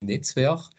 im 0.00 0.08
Netzwerk. 0.08 0.70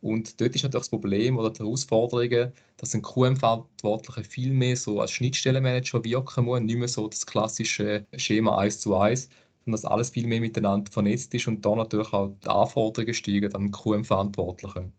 Und 0.00 0.40
dort 0.40 0.54
ist 0.54 0.62
natürlich 0.62 0.86
das 0.86 0.90
Problem 0.90 1.38
oder 1.38 1.50
die 1.50 1.58
Herausforderung, 1.60 2.52
dass 2.78 2.94
ein 2.94 3.02
QM-Verantwortlicher 3.02 4.24
viel 4.24 4.52
mehr 4.52 4.76
so 4.76 5.00
als 5.00 5.10
Schnittstellenmanager 5.12 6.02
wirken 6.04 6.46
muss, 6.46 6.60
nicht 6.60 6.78
mehr 6.78 6.88
so 6.88 7.08
das 7.08 7.26
klassische 7.26 8.06
Schema 8.16 8.56
1 8.58 8.80
zu 8.80 8.96
1, 8.96 9.28
sondern 9.64 9.82
dass 9.82 9.84
alles 9.84 10.10
viel 10.10 10.26
mehr 10.26 10.40
miteinander 10.40 10.90
vernetzt 10.90 11.34
ist 11.34 11.46
und 11.48 11.64
da 11.64 11.74
natürlich 11.74 12.12
auch 12.12 12.34
die 12.42 12.48
Anforderungen 12.48 13.14
steigen 13.14 13.54
an 13.54 13.70
QM-Verantwortlichen. 13.70 14.92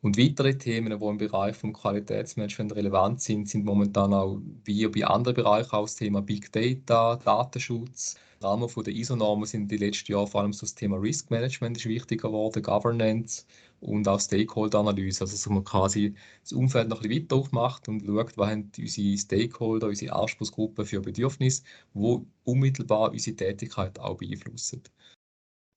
Und 0.00 0.16
weitere 0.16 0.56
Themen, 0.56 0.96
die 0.98 1.04
im 1.04 1.18
Bereich 1.18 1.56
vom 1.56 1.72
Qualitätsmanagement 1.72 2.74
relevant 2.76 3.20
sind, 3.20 3.48
sind 3.48 3.64
momentan 3.64 4.12
auch 4.14 4.40
wie 4.64 4.86
bei 4.86 5.04
anderen 5.04 5.34
Bereichen 5.34 5.72
auch 5.72 5.82
das 5.82 5.96
Thema 5.96 6.22
Big 6.22 6.52
Data, 6.52 7.16
Datenschutz. 7.16 8.16
Im 8.40 8.46
Rahmen 8.46 8.68
der 8.76 8.94
ISO-Normen 8.94 9.46
sind 9.46 9.62
in 9.62 9.68
den 9.68 9.78
letzten 9.80 10.12
Jahren 10.12 10.28
vor 10.28 10.42
allem 10.42 10.52
so 10.52 10.60
das 10.60 10.76
Thema 10.76 10.96
Risk 10.98 11.32
Management 11.32 11.76
ist 11.78 11.86
wichtiger 11.86 12.28
geworden, 12.28 12.62
Governance 12.62 13.44
und 13.80 14.08
auch 14.08 14.20
Stakeholder-Analyse. 14.20 15.22
Also, 15.22 15.34
dass 15.34 15.48
man 15.48 15.64
quasi 15.64 16.14
das 16.42 16.52
Umfeld 16.52 16.88
noch 16.88 17.02
ein 17.02 17.08
bisschen 17.08 17.24
weiter 17.24 17.36
aufmacht 17.36 17.88
und 17.88 18.04
schaut, 18.04 18.36
was 18.36 18.50
haben 18.50 18.70
unsere 18.78 19.18
Stakeholder, 19.18 19.88
unsere 19.88 20.14
Anspruchsgruppen 20.14 20.84
für 20.86 21.00
Bedürfnisse, 21.00 21.62
die 21.94 22.18
unmittelbar 22.44 23.10
unsere 23.12 23.36
Tätigkeit 23.36 23.98
auch 23.98 24.16
beeinflussen 24.18 24.82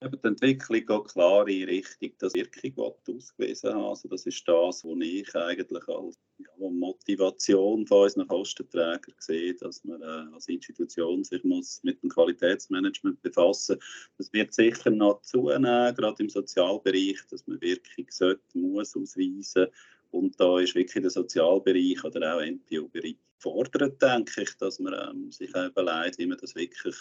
die 0.10 0.28
Entwicklung 0.28 0.86
geht 0.86 1.14
klar 1.14 1.48
in 1.48 1.70
Richtung, 1.70 2.12
dass 2.18 2.34
Wirkung 2.34 2.96
ausgewiesen 3.08 3.74
haben. 3.74 3.86
Also 3.86 4.08
das 4.08 4.26
ist 4.26 4.48
das, 4.48 4.84
was 4.84 4.98
ich 5.00 5.36
eigentlich 5.36 5.88
als 5.88 6.20
ja, 6.40 6.70
Motivation 6.70 7.86
von 7.86 8.04
unseren 8.04 8.28
Kostenträgern 8.28 9.16
sehe, 9.20 9.54
dass 9.56 9.84
man 9.84 10.02
äh, 10.02 10.34
als 10.34 10.48
Institution 10.48 11.24
sich 11.24 11.44
muss 11.44 11.84
mit 11.84 12.02
dem 12.02 12.10
Qualitätsmanagement 12.10 13.22
befassen 13.22 13.76
muss. 13.76 14.10
Das 14.18 14.34
wird 14.34 14.54
sicher 14.54 14.90
noch 14.90 15.22
zunehmen, 15.22 15.96
gerade 15.96 16.24
im 16.24 16.30
Sozialbereich, 16.30 17.20
dass 17.30 17.46
man 17.46 17.62
Wirkung 17.62 18.06
sollte, 18.10 18.58
muss 18.58 18.96
ausweisen 18.96 19.68
und 20.10 20.40
da 20.40 20.60
ist 20.60 20.76
wirklich 20.76 21.02
der 21.02 21.12
Sozialbereich 21.12 22.04
oder 22.04 22.36
auch 22.36 22.42
NPO-Bereich 22.42 23.18
gefordert, 23.38 24.02
denke 24.02 24.42
ich, 24.42 24.58
dass 24.58 24.80
man 24.80 24.94
ähm, 24.94 25.32
sich 25.32 25.50
überlegt, 25.50 26.18
wie 26.18 26.26
man 26.26 26.38
das 26.38 26.56
wirklich 26.56 26.96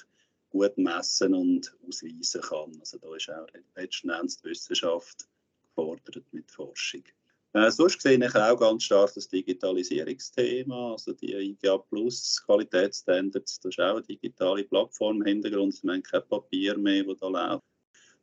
gut 0.50 0.76
messen 0.76 1.34
und 1.34 1.74
ausweisen 1.86 2.40
kann. 2.42 2.76
Also 2.80 2.98
da 2.98 3.14
ist 3.14 3.30
auch 3.30 3.46
letzten 3.76 4.10
Endes 4.10 4.38
die 4.38 4.50
Wissenschaft 4.50 5.28
gefordert 5.62 6.24
mit 6.32 6.50
Forschung. 6.50 7.04
Äh, 7.52 7.70
sonst 7.70 8.00
sehe 8.00 8.24
ich 8.24 8.34
auch 8.36 8.56
ganz 8.56 8.84
stark 8.84 9.12
das 9.14 9.28
Digitalisierungsthema, 9.28 10.92
also 10.92 11.12
die 11.12 11.34
IGA 11.34 11.78
Plus 11.78 12.40
Qualitätsstandards, 12.46 13.58
das 13.58 13.70
ist 13.70 13.80
auch 13.80 13.96
eine 13.96 14.02
digitale 14.02 14.62
Plattform 14.64 15.16
im 15.16 15.26
Hintergrund, 15.26 15.82
wir 15.82 15.92
haben 15.92 16.02
kein 16.02 16.28
Papier 16.28 16.78
mehr, 16.78 17.02
das 17.02 17.18
da 17.18 17.28
läuft. 17.28 17.64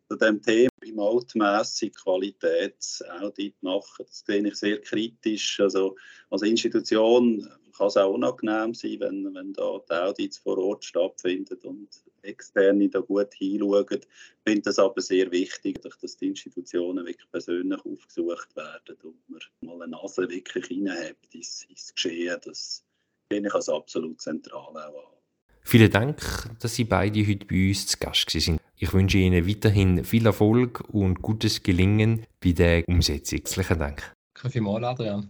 Zu 0.10 0.16
dem 0.16 0.42
Thema 0.42 0.70
remote-mässig 0.82 1.94
Qualitätsaudit 1.96 3.62
machen, 3.62 4.06
das 4.06 4.24
sehe 4.26 4.48
ich 4.48 4.56
sehr 4.56 4.80
kritisch. 4.80 5.60
Also 5.60 5.98
als 6.30 6.44
Institution 6.44 7.46
kann 7.78 7.88
es 7.88 7.98
auch 7.98 8.14
unangenehm 8.14 8.74
sein, 8.74 9.02
wenn, 9.02 9.36
wenn 9.36 9.52
da 9.52 9.80
die 9.80 9.94
Audits 9.94 10.38
vor 10.38 10.58
Ort 10.58 10.86
stattfinden 10.86 11.58
und 11.64 11.90
Externe 12.28 12.90
da 12.90 13.00
gut 13.00 13.34
hinschauen. 13.34 13.86
Ich 13.92 14.08
finde 14.46 14.62
das 14.62 14.80
aber 14.80 15.02
sehr 15.02 15.32
wichtig, 15.32 15.82
dass 15.82 16.18
die 16.18 16.28
Institutionen 16.28 17.06
wirklich 17.06 17.30
persönlich 17.32 17.80
aufgesucht 17.86 18.56
werden 18.56 18.98
und 19.04 19.30
man 19.30 19.40
mal 19.62 19.84
eine 19.84 19.92
Nase 19.92 20.30
wirklich 20.30 20.70
reinhebt 20.70 21.34
ins, 21.34 21.66
ins 21.70 21.94
Geschehen. 21.94 22.38
Das 22.44 22.84
finde 23.32 23.50
ich 23.50 23.56
als 23.56 23.70
absolut 23.70 24.22
zentral 24.22 24.60
auch 24.60 24.76
an. 24.76 25.18
Vielen 25.64 25.92
Dank, 25.92 26.22
dass 26.62 26.76
Sie 26.76 26.86
beide 26.86 27.28
heute 27.28 27.46
bei 27.46 27.68
uns 27.68 27.88
zu 27.88 27.98
Gast 27.98 28.30
sind. 28.30 28.62
Ich 28.78 28.94
wünsche 28.94 29.18
Ihnen 29.18 29.46
weiterhin 29.46 30.06
viel 30.06 30.26
Erfolg 30.26 30.82
und 30.94 31.22
gutes 31.22 31.62
Gelingen 31.62 32.26
bei 32.42 32.54
der 32.54 32.88
Umsetzung. 32.88 33.40
Herzlichen 33.40 33.80
Dank. 33.80 34.14
Danke 34.34 34.50
vielmals, 34.50 34.86
Adrian. 34.86 35.30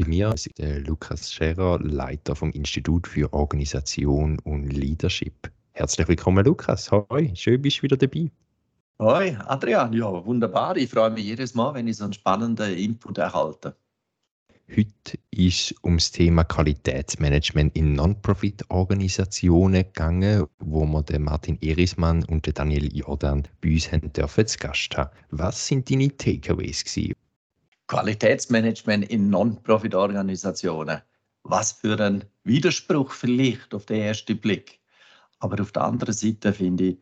Bei 0.00 0.06
mir 0.08 0.32
ist 0.32 0.48
der 0.56 0.80
Lukas 0.80 1.30
Scherer, 1.30 1.78
Leiter 1.78 2.34
vom 2.34 2.52
Institut 2.52 3.06
für 3.06 3.30
Organisation 3.34 4.38
und 4.44 4.70
Leadership. 4.72 5.52
Herzlich 5.72 6.08
willkommen, 6.08 6.42
Lukas. 6.42 6.90
Hoi, 6.90 7.30
schön 7.34 7.60
bist 7.60 7.78
du 7.78 7.82
wieder 7.82 7.98
dabei. 7.98 8.30
Hoi, 8.98 9.36
Adrian. 9.46 9.92
Ja, 9.92 10.24
wunderbar. 10.24 10.78
Ich 10.78 10.88
freue 10.88 11.10
mich 11.10 11.24
jedes 11.24 11.54
Mal, 11.54 11.74
wenn 11.74 11.86
ich 11.86 11.98
so 11.98 12.04
einen 12.04 12.14
spannenden 12.14 12.74
Input 12.78 13.18
erhalte. 13.18 13.76
Heute 14.74 15.18
ist 15.32 15.74
ums 15.84 16.10
Thema 16.10 16.44
Qualitätsmanagement 16.44 17.76
in 17.76 17.92
Non-Profit-Organisationen 17.92 19.82
gegangen, 19.82 20.46
wo 20.60 20.86
wir 20.86 21.02
den 21.02 21.24
Martin 21.24 21.58
Erismann 21.60 22.24
und 22.24 22.46
den 22.46 22.54
Daniel 22.54 22.88
Jordan 22.96 23.46
bei 23.60 23.72
uns 23.72 23.92
haben 23.92 24.10
dürfen 24.14 24.46
zu 24.46 24.56
Gast 24.56 24.96
haben. 24.96 25.10
Was 25.30 25.66
sind 25.66 25.90
deine 25.90 26.08
Takeaways 26.16 26.84
gewesen? 26.84 27.19
Qualitätsmanagement 27.90 29.10
in 29.10 29.30
Non-Profit-Organisationen. 29.30 31.02
Was 31.42 31.72
für 31.72 31.98
ein 31.98 32.24
Widerspruch 32.44 33.10
vielleicht 33.10 33.74
auf 33.74 33.84
den 33.86 34.02
ersten 34.02 34.38
Blick. 34.38 34.78
Aber 35.40 35.60
auf 35.60 35.72
der 35.72 35.82
anderen 35.82 36.14
Seite 36.14 36.52
finde 36.52 36.84
ich, 36.84 36.98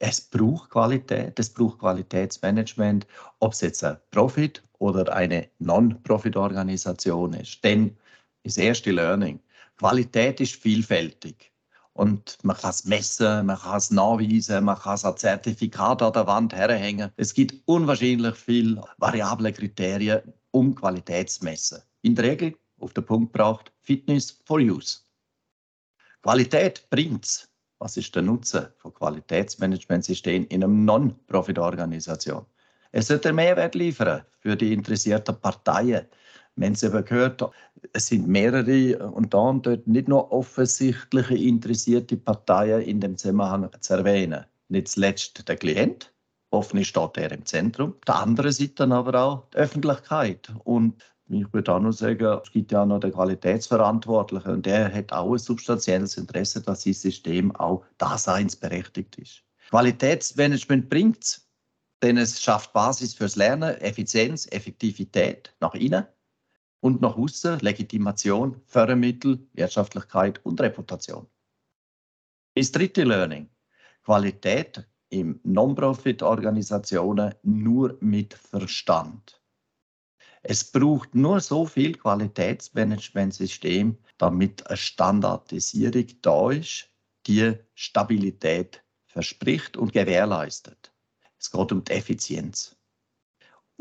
es 0.00 0.20
braucht 0.20 0.68
Qualität, 0.68 1.38
es 1.38 1.48
braucht 1.48 1.78
Qualitätsmanagement, 1.78 3.06
ob 3.38 3.54
es 3.54 3.62
jetzt 3.62 3.82
ein 3.84 3.96
Profit 4.10 4.62
oder 4.80 5.10
eine 5.14 5.48
Non-Profit-Organisation 5.60 7.32
ist. 7.32 7.64
Denn 7.64 7.96
das 8.42 8.58
erste 8.58 8.90
Learning, 8.90 9.40
Qualität 9.78 10.42
ist 10.42 10.56
vielfältig. 10.56 11.51
Und 11.94 12.38
man 12.42 12.56
kann 12.56 12.70
es 12.70 12.84
messen, 12.84 13.46
man 13.46 13.58
kann 13.58 13.76
es 13.76 13.90
nachweisen, 13.90 14.64
man 14.64 14.78
kann 14.78 14.94
es 14.94 15.04
als 15.04 15.20
Zertifikat 15.20 16.00
an 16.00 16.12
der 16.12 16.26
Wand 16.26 16.54
herhängen. 16.54 17.10
Es 17.16 17.34
gibt 17.34 17.54
unwahrscheinlich 17.66 18.34
viele 18.34 18.82
variable 18.96 19.52
Kriterien, 19.52 20.22
um 20.52 20.74
Qualität 20.74 21.30
zu 21.30 21.44
messen. 21.44 21.82
In 22.00 22.14
der 22.14 22.24
Regel 22.24 22.56
auf 22.80 22.94
den 22.94 23.04
Punkt 23.04 23.32
braucht 23.32 23.72
Fitness 23.80 24.40
for 24.44 24.58
Use. 24.58 25.00
Qualität 26.22 26.88
bringt 26.88 27.24
es. 27.24 27.48
Was 27.78 27.96
ist 27.96 28.14
der 28.14 28.22
Nutzen 28.22 28.68
von 28.78 28.94
Qualitätsmanagementsystemen 28.94 30.46
in 30.48 30.62
einer 30.62 30.72
Non-Profit-Organisation? 30.72 32.46
Es 32.92 33.08
sollte 33.08 33.32
Mehrwert 33.32 33.74
liefern 33.74 34.22
für 34.38 34.56
die 34.56 34.72
interessierten 34.72 35.40
Parteien, 35.40 36.06
wir 36.56 36.66
haben 36.66 36.74
es 36.74 36.82
eben 36.82 37.04
gehört, 37.04 37.42
es 37.92 38.06
sind 38.06 38.28
mehrere 38.28 39.10
und 39.10 39.32
da 39.32 39.38
und 39.38 39.66
dort 39.66 39.86
nicht 39.86 40.08
nur 40.08 40.30
offensichtliche 40.30 41.34
interessierte 41.34 42.16
Parteien 42.16 42.82
in 42.82 43.00
dem 43.00 43.16
Zusammenhang 43.16 43.70
zu 43.80 43.94
erwähnen. 43.94 44.44
Nicht 44.68 44.88
zuletzt 44.88 45.48
der 45.48 45.56
Klient, 45.56 46.12
hoffentlich 46.52 46.88
steht 46.88 47.16
er 47.16 47.32
im 47.32 47.46
Zentrum. 47.46 47.94
Der 48.06 48.16
andere 48.16 48.52
Seite 48.52 48.84
aber 48.84 49.14
auch 49.20 49.48
die 49.50 49.58
Öffentlichkeit. 49.58 50.52
Und 50.64 51.02
ich 51.28 51.50
würde 51.52 51.72
auch 51.72 51.80
noch 51.80 51.92
sagen, 51.92 52.40
es 52.44 52.52
gibt 52.52 52.72
ja 52.72 52.82
auch 52.82 52.86
noch 52.86 53.00
den 53.00 53.12
Qualitätsverantwortlichen 53.12 54.52
und 54.52 54.66
der 54.66 54.92
hat 54.92 55.12
auch 55.12 55.32
ein 55.32 55.38
substanzielles 55.38 56.18
Interesse, 56.18 56.60
dass 56.60 56.82
sein 56.82 56.92
System 56.92 57.56
auch 57.56 57.84
daseinsberechtigt 57.96 59.16
ist. 59.16 59.42
Qualitätsmanagement 59.70 60.90
bringt 60.90 61.24
es, 61.24 61.48
denn 62.02 62.18
es 62.18 62.42
schafft 62.42 62.74
Basis 62.74 63.14
fürs 63.14 63.36
Lernen, 63.36 63.74
Effizienz, 63.80 64.46
Effektivität 64.50 65.54
nach 65.60 65.74
innen 65.74 66.04
und 66.82 67.00
nach 67.00 67.16
außen 67.16 67.60
Legitimation, 67.60 68.60
Fördermittel, 68.66 69.38
Wirtschaftlichkeit 69.52 70.44
und 70.44 70.60
Reputation. 70.60 71.28
Das 72.54 72.72
dritte 72.72 73.04
Learning. 73.04 73.48
Qualität 74.04 74.84
im 75.08 75.38
Non-Profit-Organisationen 75.44 77.36
nur 77.44 77.96
mit 78.00 78.34
Verstand. 78.34 79.40
Es 80.42 80.72
braucht 80.72 81.14
nur 81.14 81.40
so 81.40 81.66
viel 81.66 81.94
Qualitätsmanagementsystem, 81.94 83.96
damit 84.18 84.66
eine 84.66 84.76
Standardisierung 84.76 86.06
da 86.20 86.50
ist, 86.50 86.90
die 87.28 87.54
Stabilität 87.74 88.82
verspricht 89.06 89.76
und 89.76 89.92
gewährleistet. 89.92 90.92
Es 91.38 91.48
geht 91.48 91.70
um 91.70 91.84
die 91.84 91.92
Effizienz. 91.92 92.76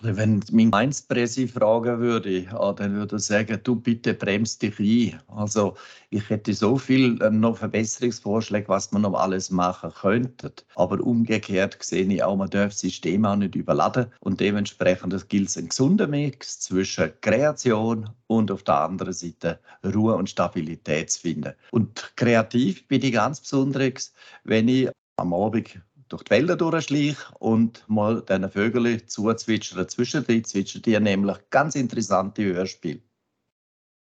Wenn 0.02 0.42
mein 0.50 0.70
Mainz-Presse 0.70 1.46
fragen 1.46 2.00
würde, 2.00 2.44
dann 2.76 2.94
würde 2.94 3.16
er 3.16 3.18
sagen, 3.18 3.60
du 3.62 3.76
bitte 3.76 4.14
bremst 4.14 4.62
dich 4.62 4.78
ein. 4.78 5.20
Also 5.28 5.76
ich 6.08 6.28
hätte 6.30 6.54
so 6.54 6.78
viel 6.78 7.22
ähm, 7.22 7.40
noch 7.40 7.58
Verbesserungsvorschläge, 7.58 8.68
was 8.68 8.92
man 8.92 9.02
noch 9.02 9.12
alles 9.12 9.50
machen 9.50 9.90
könnte. 9.92 10.52
Aber 10.74 11.00
umgekehrt 11.00 11.76
sehe 11.80 12.04
ich 12.04 12.22
auch, 12.22 12.36
man 12.36 12.48
darf 12.48 12.70
das 12.70 12.80
System 12.80 13.26
auch 13.26 13.36
nicht 13.36 13.54
überladen. 13.54 14.06
Und 14.20 14.40
dementsprechend 14.40 15.28
gilt 15.28 15.48
es 15.48 15.58
ein 15.58 15.68
gesunder 15.68 16.06
Mix 16.06 16.60
zwischen 16.60 17.12
Kreation 17.20 18.08
und 18.26 18.50
auf 18.50 18.62
der 18.62 18.80
anderen 18.80 19.12
Seite 19.12 19.60
Ruhe 19.84 20.14
und 20.14 20.30
Stabilität 20.30 21.10
zu 21.10 21.20
finden. 21.20 21.52
Und 21.72 22.12
kreativ 22.16 22.88
bin 22.88 23.02
ich 23.02 23.12
ganz 23.12 23.40
besonders, 23.40 24.14
wenn 24.44 24.68
ich 24.68 24.88
am 25.16 25.34
Abend 25.34 25.78
durch 26.10 26.24
die 26.24 26.30
Wälder 26.30 26.56
durchschleiche 26.56 27.16
und 27.38 27.84
mal 27.88 28.22
diesen 28.22 28.50
Vögeln 28.50 29.06
zuzwitschern. 29.06 29.88
Zwischendrin 29.88 30.44
zwitschern 30.44 30.82
die 30.82 31.00
nämlich 31.00 31.38
ganz 31.50 31.74
interessante 31.74 32.44
Hörspiele. 32.44 33.00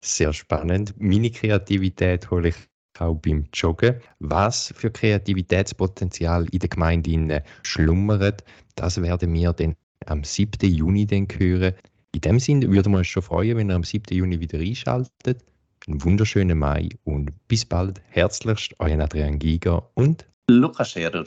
Sehr 0.04 0.32
spannend. 0.32 0.94
Meine 0.98 1.30
Kreativität 1.30 2.30
hole 2.30 2.48
ich 2.48 2.56
auch 2.98 3.14
beim 3.14 3.46
Joggen. 3.52 4.00
Was 4.18 4.72
für 4.76 4.90
Kreativitätspotenzial 4.90 6.46
in 6.50 6.58
der 6.58 6.68
Gemeinde 6.68 7.44
schlummert, 7.62 8.42
das 8.74 9.00
werden 9.00 9.32
wir 9.34 9.52
dann 9.52 9.76
am 10.06 10.24
7. 10.24 10.70
Juni 10.70 11.06
dann 11.06 11.28
hören. 11.36 11.74
In 12.14 12.20
dem 12.22 12.40
Sinne 12.40 12.70
würden 12.70 12.92
wir 12.92 12.98
uns 12.98 13.08
schon 13.08 13.22
freuen, 13.22 13.56
wenn 13.56 13.70
ihr 13.70 13.76
am 13.76 13.84
7. 13.84 14.16
Juni 14.16 14.40
wieder 14.40 14.58
einschaltet. 14.58 15.44
Einen 15.86 16.02
wunderschönen 16.02 16.58
Mai 16.58 16.88
und 17.04 17.32
bis 17.48 17.64
bald. 17.64 18.00
Herzlichst, 18.08 18.74
euer 18.78 18.98
Adrian 19.00 19.38
Giger 19.38 19.90
und 19.94 20.26
Lukas 20.48 20.92
Scherer. 20.92 21.24